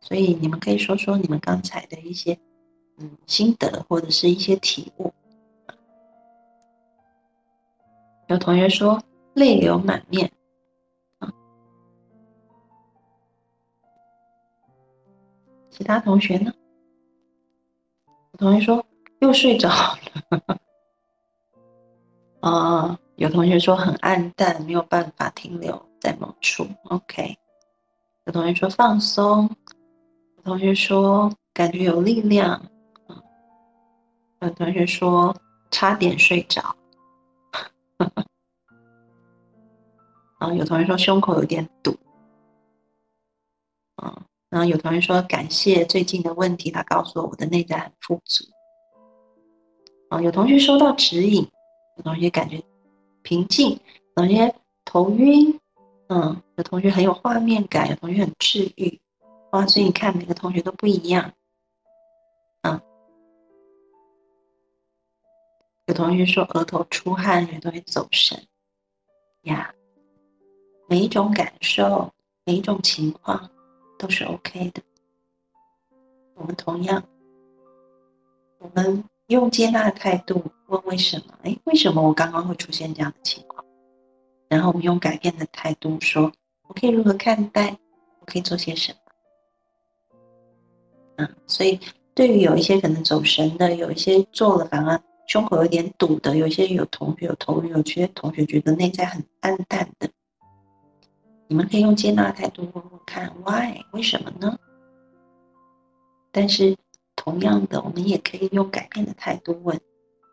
[0.00, 2.38] 所以你们可以说说你们刚才的一些
[2.98, 5.12] 嗯心得或者是一些体悟。
[8.28, 9.02] 有同学说
[9.34, 10.30] 泪流满面。
[15.78, 16.52] 其他同学呢？
[18.32, 18.84] 有同学说
[19.20, 20.58] 又睡着了。
[22.40, 26.66] 啊， 有同学说很暗淡，没有办法停留在某处。
[26.86, 27.38] OK。
[28.24, 29.48] 有同学说放松。
[30.38, 32.60] 有同学说感觉有力量。
[34.40, 35.32] 有同学说
[35.70, 36.74] 差点睡着。
[40.38, 41.96] 啊， 有同学说胸口有点堵。
[44.02, 44.24] 嗯。
[44.50, 48.44] 然后有同学说感谢最近的问题，他告诉我我的内在很富足。
[50.08, 51.46] 啊，有同学收到指引，
[51.96, 52.62] 有同学感觉
[53.22, 53.78] 平静，有
[54.14, 54.54] 同学
[54.86, 55.60] 头晕，
[56.08, 58.98] 嗯，有同学很有画面感，有同学很治愈。
[59.50, 61.34] 哇，所以你看每个同学都不一样。
[62.62, 62.80] 嗯，
[65.84, 68.46] 有同学说额头出汗，有同学走神。
[69.42, 69.74] 呀，
[70.88, 72.10] 每一种感受，
[72.46, 73.50] 每一种情况。
[73.98, 74.82] 都是 OK 的。
[76.34, 77.02] 我们同样，
[78.58, 81.34] 我们用接纳的态度问为什么？
[81.42, 83.64] 哎，为什么我刚刚会出现这样的情况？
[84.48, 86.32] 然后我们用改变的态度说：
[86.68, 87.76] 我可以如何看待？
[88.20, 88.98] 我可以做些什么？
[91.16, 91.80] 嗯，所以
[92.14, 100.08] 对于有一些可能走神的，有一些做了反而胸口有点堵的，有一些有同学有头晕，有些同学觉得内在很暗淡的。
[101.48, 103.82] 你们可以用接纳态度问问看，Why？
[103.92, 104.58] 为什么呢？
[106.30, 106.76] 但是
[107.16, 109.80] 同样的，我们也可以用改变的态度问：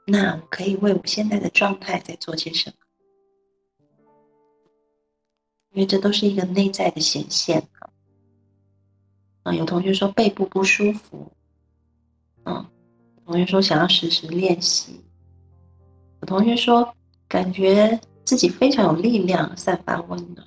[0.05, 2.75] 那我可以为我现在的状态在做些什么？
[5.71, 7.65] 因为这都是一个内在的显现
[9.43, 9.53] 啊。
[9.53, 11.31] 有同学说背部不舒服，
[12.43, 12.65] 嗯，
[13.25, 15.01] 同学说想要时时练习。
[16.21, 16.93] 有同学说
[17.27, 20.45] 感觉自己非常有力量，散发温暖。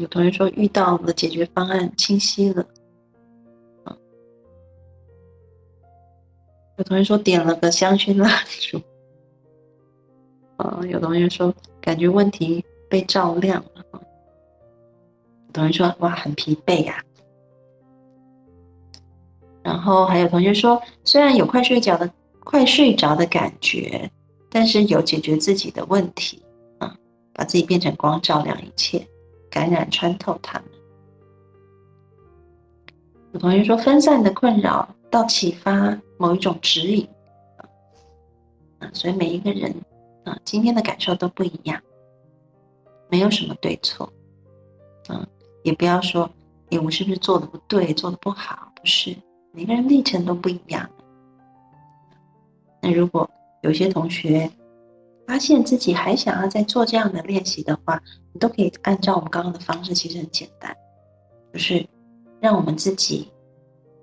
[0.00, 2.66] 有同学说遇到了解决方案清晰了，
[6.76, 8.80] 有同学说点了个香薰蜡烛，
[10.56, 17.04] 啊，有同学说感觉问题被照亮了，有同学说哇很疲惫呀，
[19.62, 22.10] 然后还有同学说虽然有快睡着的
[22.44, 24.10] 快睡着的感觉，
[24.50, 26.42] 但是有解决自己的问题，
[26.78, 26.96] 啊，
[27.34, 29.06] 把自己变成光照亮一切。
[29.50, 30.68] 感染穿透他们。
[33.32, 37.08] 有同学说，分散的困扰到启发某一种指引，
[38.78, 39.74] 啊，所以每一个人
[40.24, 41.80] 啊，今天的感受都不一样，
[43.08, 44.12] 没有什么对错，
[45.08, 45.26] 嗯，
[45.62, 46.28] 也不要说，
[46.70, 48.72] 哎，我是不是做的不对，做的不好？
[48.74, 49.16] 不是，
[49.52, 50.88] 每个人历程都不一样。
[52.80, 53.28] 那如果
[53.62, 54.50] 有些同学
[55.30, 58.02] 发现自己还想要再做这样的练习的话，
[58.32, 60.76] 你都可以按照我们刚刚的方式，其实很简单，
[61.52, 61.86] 就是
[62.40, 63.30] 让我们自己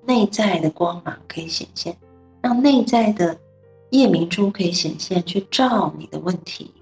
[0.06, 1.98] 内在的光芒可以显现，
[2.42, 3.38] 让内在的
[3.90, 6.74] 夜明珠可以显现，去照你的问题，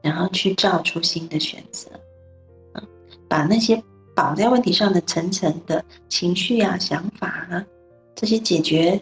[0.00, 1.90] 然后去照出新的选择，
[3.28, 3.84] 把那些
[4.14, 7.62] 绑在问题上的层层的情绪啊、想法啊，
[8.14, 8.98] 这些解决。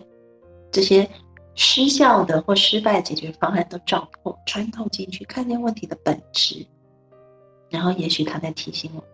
[0.72, 1.08] 这些
[1.54, 6.66] 失效的或失败解决方案都照破、穿透进去，看见问题的本质，
[7.70, 9.04] 然后也许他在提醒我，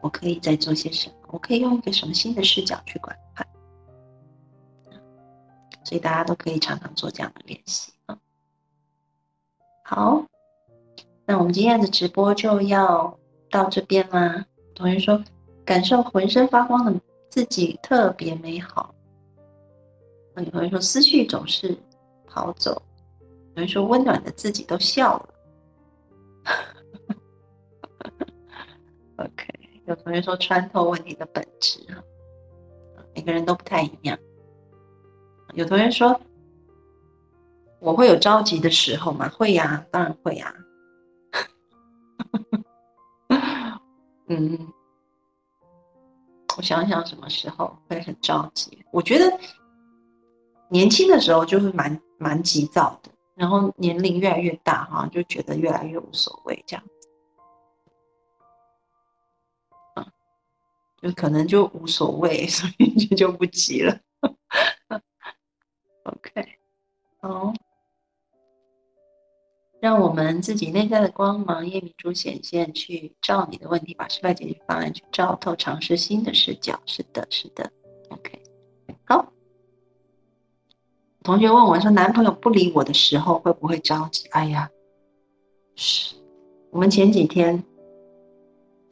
[0.00, 3.46] 我可以再做些什么，我可以用一个什么新的视角去观看。
[5.84, 8.18] 所以大家都可以常常做这样的练习啊。
[9.84, 10.22] 好，
[11.24, 13.18] 那我们今天的直播就要
[13.50, 14.44] 到这边啦。
[14.74, 15.24] 同学说，
[15.64, 17.00] 感受浑身发光的
[17.30, 18.94] 自己特别美好。
[20.40, 21.76] 有同学说思绪总是
[22.26, 22.80] 跑走，
[23.54, 25.28] 有人说温暖的自己都笑了。
[29.16, 29.48] OK，
[29.86, 32.02] 有同学说穿透问题的本质啊，
[33.14, 34.16] 每个人都不太一样。
[35.54, 36.20] 有同学说
[37.80, 39.28] 我会有着急的时候吗？
[39.28, 40.54] 会呀，当然会呀。
[44.28, 44.72] 嗯，
[46.56, 48.84] 我想想什么时候会很着急？
[48.92, 49.38] 我觉得。
[50.70, 57.08] 年轻的时候就是蛮蛮急躁的，然后年龄越来越大哈，就觉得越来越无所谓这样子，
[59.94, 60.06] 啊，
[61.00, 63.98] 就可能就无所谓，所以就就不急了。
[66.04, 66.58] OK，
[67.20, 67.52] 好，
[69.80, 76.80] 让我们自己内在的光芒夜明珠显现，去照你的问题，把失败解决方案去照透，尝试新的视角。
[76.86, 77.70] 是的，是的
[78.08, 78.37] ，OK，
[81.28, 84.66] 同学问我说：“男朋友不理我的时候，会不会着急？”哎呀，
[85.76, 86.14] 是
[86.70, 87.62] 我们前几天，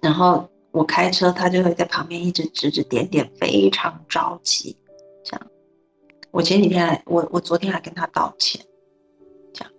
[0.03, 4.77] 然后我开车，他就会在旁边一直指指点点，非常着急。
[5.25, 5.47] 这样，
[6.31, 8.61] 我前几天，我我昨天还跟他道歉。
[9.55, 9.73] 这样，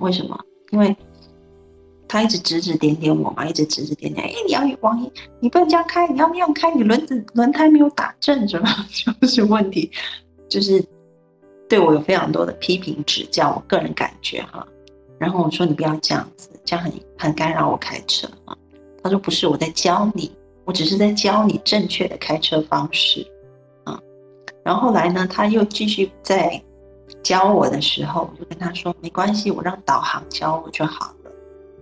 [0.00, 0.38] 为什么？
[0.70, 0.96] 因为
[2.06, 4.24] 他一直指指点点我嘛，一直指指点点。
[4.24, 8.68] 哎，你要往一，你不能这样开，你要那样开，你轮子轮胎没有打正，是吧？
[9.20, 9.90] 就是问题，
[10.48, 10.80] 就是。
[11.68, 14.66] 对我有非常多的批评指教，我个人感觉哈，
[15.18, 18.56] 然后我说你不要这样子，这样很很干扰我开车啊。
[19.02, 20.30] 他说不是，我在教你，
[20.64, 23.26] 我只是在教你正确的开车方式
[23.84, 23.98] 啊。
[24.62, 26.62] 然后后来呢，他又继续在
[27.22, 31.32] 教我的时候，我就跟他说没关系，我让导航教我就好了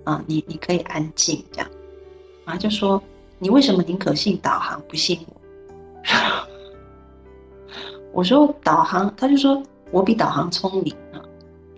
[0.04, 0.24] 啊。
[0.26, 1.70] 你你可以安静这样
[2.46, 3.02] 啊，就说
[3.38, 5.36] 你为什么宁可信导航不信我？
[8.12, 9.62] 我说导航，他就说。
[9.94, 11.22] 我比导航聪明啊！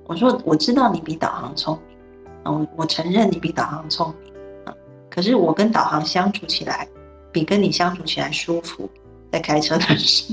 [0.07, 1.99] 我说我知道你比导航聪明
[2.45, 4.33] 啊，我我承认你比导航聪明
[4.65, 4.73] 啊。
[5.11, 6.89] 可是我跟导航相处起来，
[7.31, 8.89] 比跟你相处起来舒服，
[9.31, 10.33] 在开车的时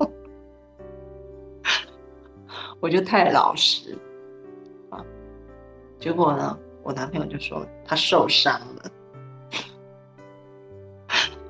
[0.00, 0.10] 候，
[2.80, 3.96] 我就太老实
[4.88, 4.98] 啊。
[6.00, 8.90] 结果呢，我男朋友就说他受伤了，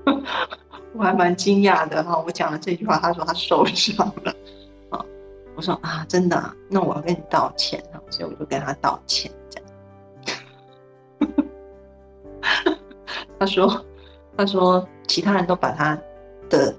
[0.92, 2.22] 我还蛮惊讶的哈。
[2.26, 4.34] 我讲了这句话，他说他受伤了。
[5.60, 9.68] 我说啊，真的，那我要跟你道歉，所以我就跟他道歉，这样。
[13.38, 13.84] 他说，
[14.38, 15.94] 他说其他人都把他
[16.48, 16.74] 的，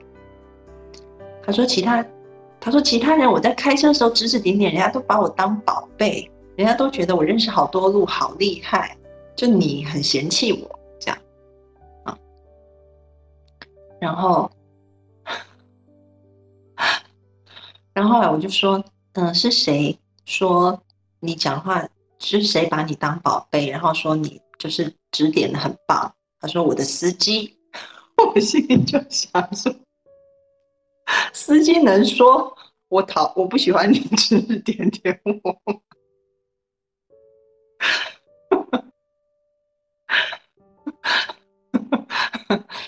[1.44, 2.04] 他说其他，
[2.60, 8.98] 他说其他人我在开车的时候指指点点，人家都把我当宝贝，人家都觉得我认识好多路，好厉害，
[9.36, 11.18] 就你很嫌弃我这样，
[12.06, 12.18] 啊，
[14.00, 14.50] 然后。
[17.94, 20.82] 然后后来我就说，嗯，是谁说
[21.20, 21.88] 你讲话
[22.20, 23.70] 是谁把你当宝贝？
[23.70, 26.14] 然后说你就是指点的很棒。
[26.40, 27.58] 他说我的司机，
[28.34, 29.76] 我心里就想说，
[31.34, 32.56] 司机能说
[32.88, 35.62] 我讨我不喜欢你指指点点我？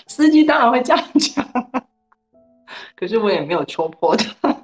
[0.06, 1.44] 司机当然会这样讲，
[2.96, 4.63] 可是我也没有戳破他。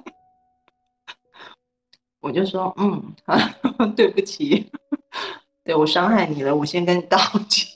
[2.21, 3.13] 我就说，嗯，
[3.97, 4.71] 对不起，
[5.65, 7.17] 对我伤害你了，我先跟你道
[7.49, 7.75] 歉。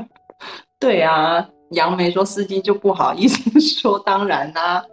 [0.78, 4.84] 对啊，杨梅说司机就不好意思说，当然啦，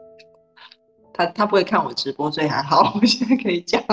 [1.14, 3.84] 他他不会看我直播，所以还好，我现在可以讲。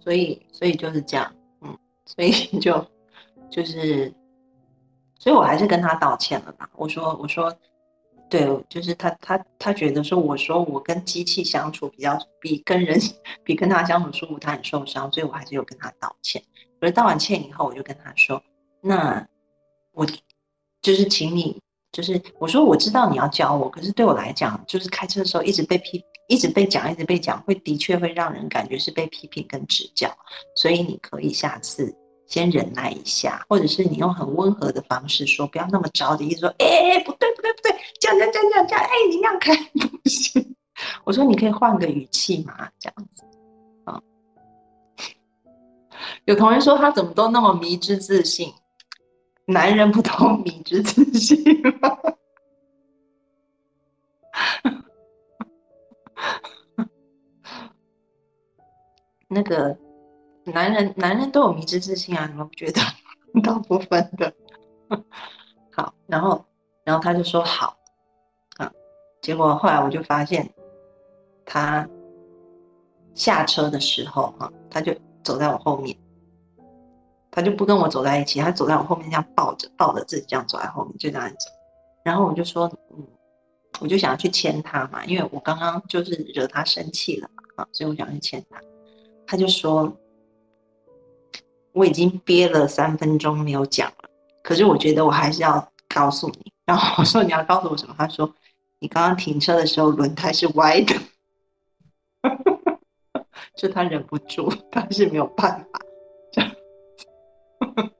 [0.00, 2.30] 所以，所以就是这样，嗯，所以
[2.60, 2.86] 就
[3.50, 4.14] 就是，
[5.26, 6.70] 所以我还是跟他道歉了吧。
[6.76, 7.52] 我说，我说，
[8.30, 12.96] 对，就是他他他觉得说，我说我跟机器相处比较比跟人
[13.42, 16.40] 比跟他相处舒服，他很受伤，所以我还是有跟他道歉。
[16.80, 18.40] 可是道完歉以后，我就跟他说，
[18.80, 19.26] 那
[19.94, 20.06] 我
[20.80, 26.04] 就是请你，就是我说我知道你要教我，可是对我来讲，就是开车的时候一直被批。
[26.28, 30.12] 一直被讲，一直被讲，会的确会让人感觉是被批评跟指教，
[30.56, 31.96] 所以你可以下次
[32.26, 39.54] 先忍耐一下，或者是你用很温和的方式说，不要那么着急，一直说，哎，不对不对不对，这样这样这样这样，哎，你让开
[40.02, 40.54] 不行。
[41.04, 43.24] 我说你可以换个语气嘛，这样子
[43.84, 44.00] 啊。
[46.24, 48.52] 有同学说他怎么都那么迷之自信，
[49.46, 50.10] 男人不都
[50.44, 51.42] 迷之自信
[51.80, 51.96] 吗？
[59.28, 59.76] 那个
[60.52, 62.80] 男人，男人都有迷之自信啊，你们不觉得？
[63.42, 64.32] 大部分的。
[65.72, 66.44] 好，然后，
[66.84, 67.76] 然后他就说好，
[68.56, 68.70] 啊，
[69.20, 70.48] 结果后来我就发现，
[71.44, 71.86] 他
[73.14, 75.96] 下车的时候，哈，他就走在我后面，
[77.30, 81.50] 他就不跟我走在一起，他走在我后面，这样抱着，抱着自己这样走在后面，就这样走。
[82.04, 83.06] 然后我就说，嗯，
[83.80, 88.60] 我就想要去牵他嘛，因为我刚刚就是惹他生气了嘛，啊，所以我想去牵他。
[89.26, 89.92] 他就说
[91.76, 94.08] ：“我已经憋了三分钟没有讲了，
[94.42, 96.50] 可是我觉得我还是要告诉你。
[96.64, 98.34] ”然后我说：“你要告诉我什么？”他说
[98.80, 100.94] ：“你刚刚停车的时候轮胎是歪的。
[103.54, 105.78] ”就他忍不住，他是没有办法。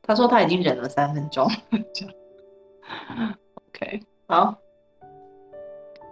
[0.00, 1.46] 他说他已经忍了三分钟。
[1.92, 2.14] 这样
[3.68, 4.56] ，OK，好，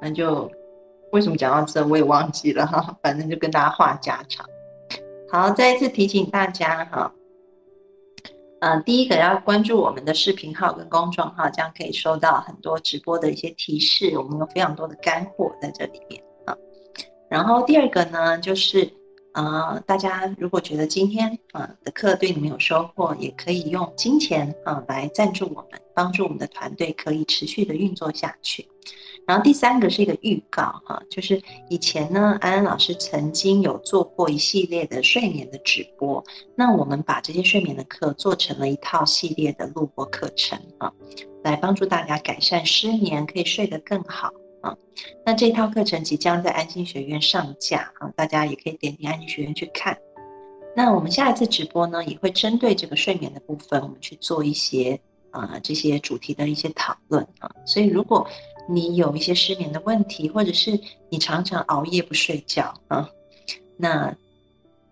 [0.03, 0.53] 那就。
[1.13, 2.97] 为什么讲到这，我也忘记了哈。
[3.03, 4.47] 反正就跟大家话家常。
[5.33, 7.15] 好，再一次提醒大家哈，
[8.61, 14.19] 嗯，第一个要关注我们的视频号跟公众号，这样可以收到很多直播的一些提示。
[14.19, 16.57] 我们有非常多的干货在这里面啊。
[17.29, 18.93] 然后第二个呢，就是
[19.33, 28.69] 呃，大家如果觉得今天啊的课对你们有收获，也可以用金钱啊来赞助我们，帮助我们的团队可以持续的运作下去。
[29.27, 36.25] 然后第三个是一个预告哈，就是以前呢，安安老师曾经有做过一系列的睡眠的直播，
[36.57, 40.93] 那我们把这些睡眠的课做成了一套系列的录播课程啊，
[41.45, 44.77] 来帮助大家改善失眠，可以睡得更好啊。
[45.25, 49.97] 那这套课程即将在安心学院上架啊，大家也可以点击安心学院去看。
[50.77, 55.01] 那我们下一次直播呢，也会针对这个睡眠的部分，我们去做一些
[55.31, 57.51] 啊这些主题的一些讨论啊。
[57.67, 58.27] 所以如果
[58.69, 60.79] 你有一些失眠的问题，或者是
[61.09, 63.09] 你常常熬夜不睡觉啊，
[63.77, 64.15] 那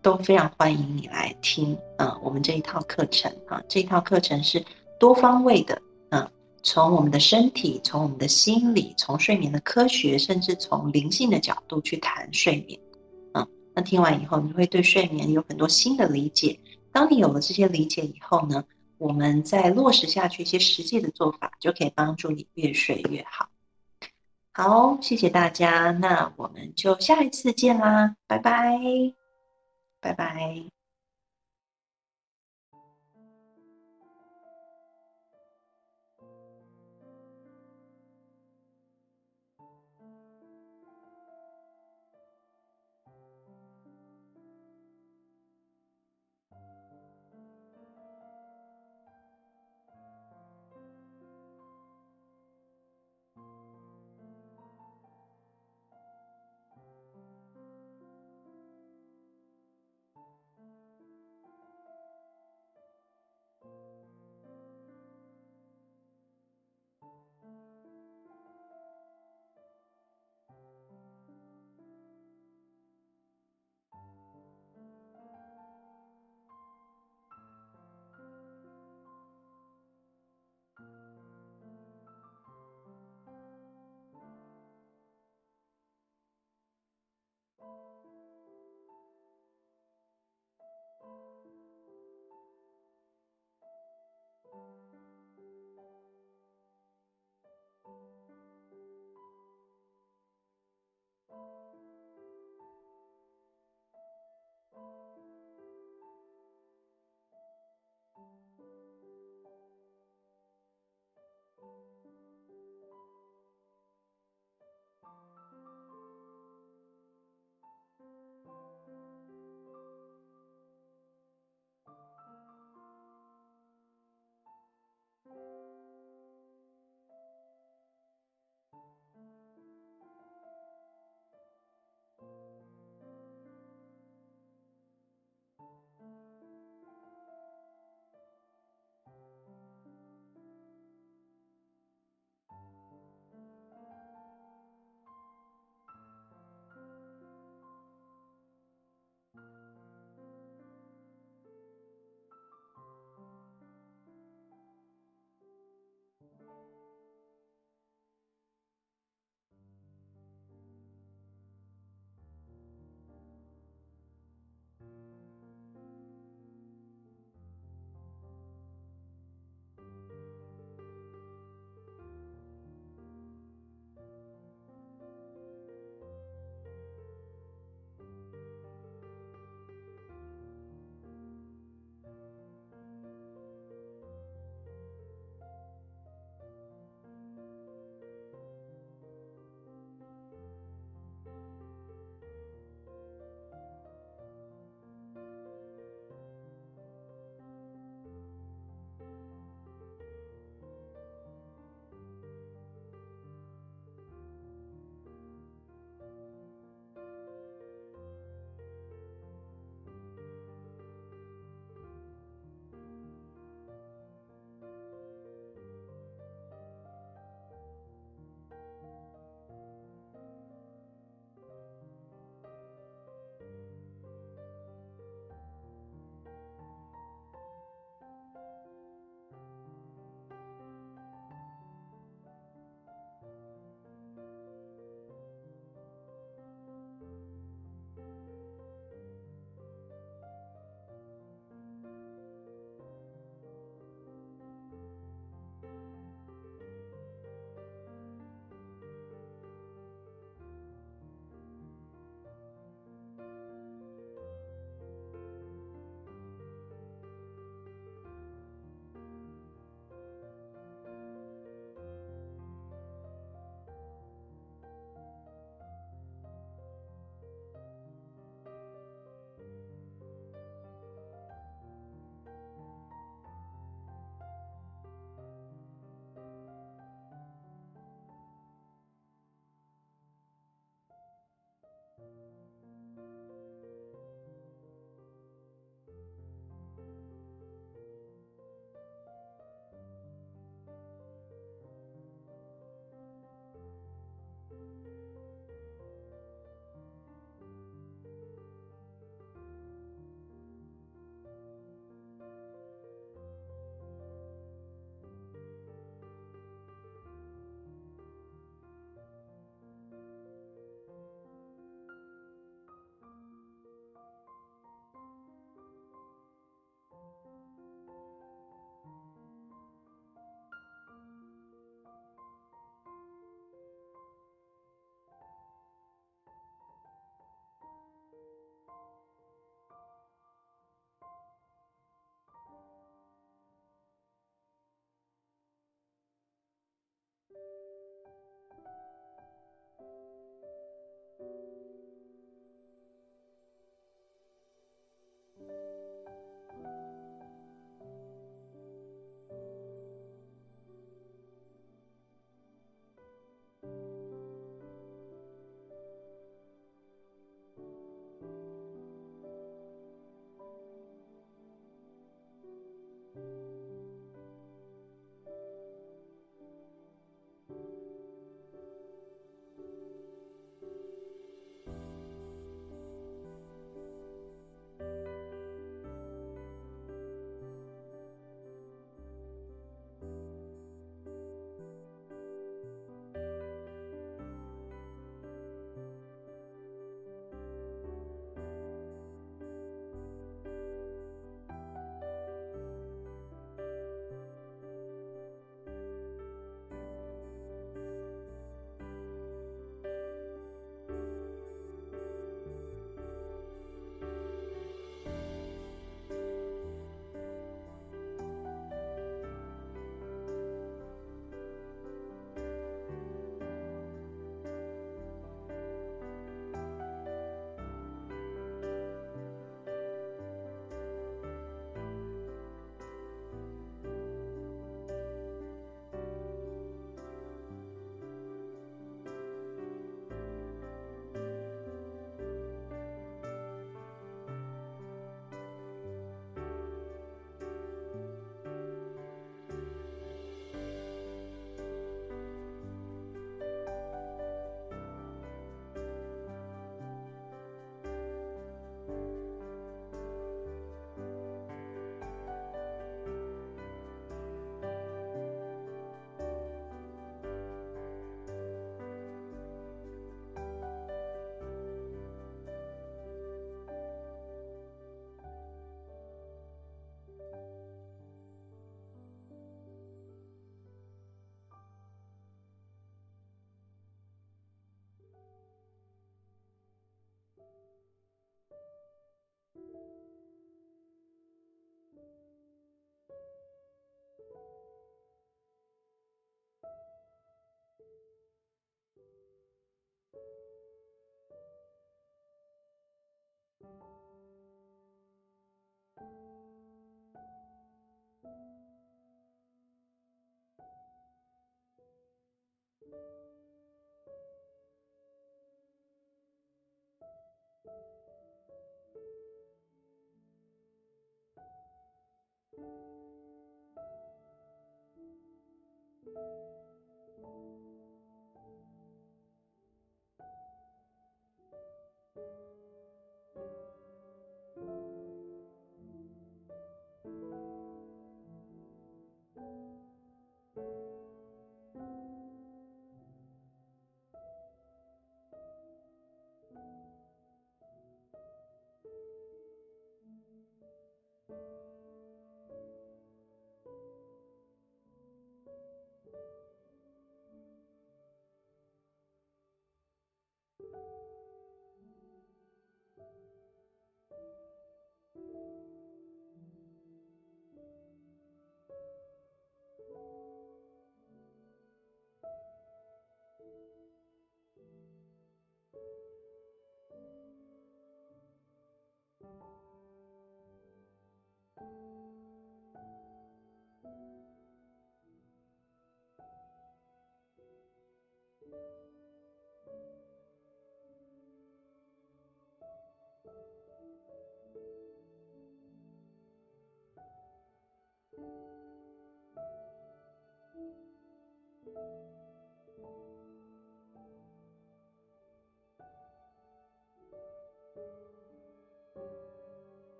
[0.00, 4.64] 都非常欢迎你来听啊，我们这一套课程啊，这一套课程是
[5.00, 5.80] 多方位的，
[6.64, 12.80] 从我们的身体，从我们的心理，从睡眠的科学，甚至从灵性的角度去谈睡眠
[13.34, 13.46] 嗯。
[13.74, 16.58] 那听完以后，你会对睡眠有很多新的理解。
[16.90, 18.64] 当你有了这些理解以后呢，
[18.98, 23.48] 我们再落实下去一些实际的做法，就可以帮助你越睡越好。
[24.52, 28.80] 好，谢谢大家，那我们就下一次见啦，拜拜，
[30.00, 30.73] 拜拜。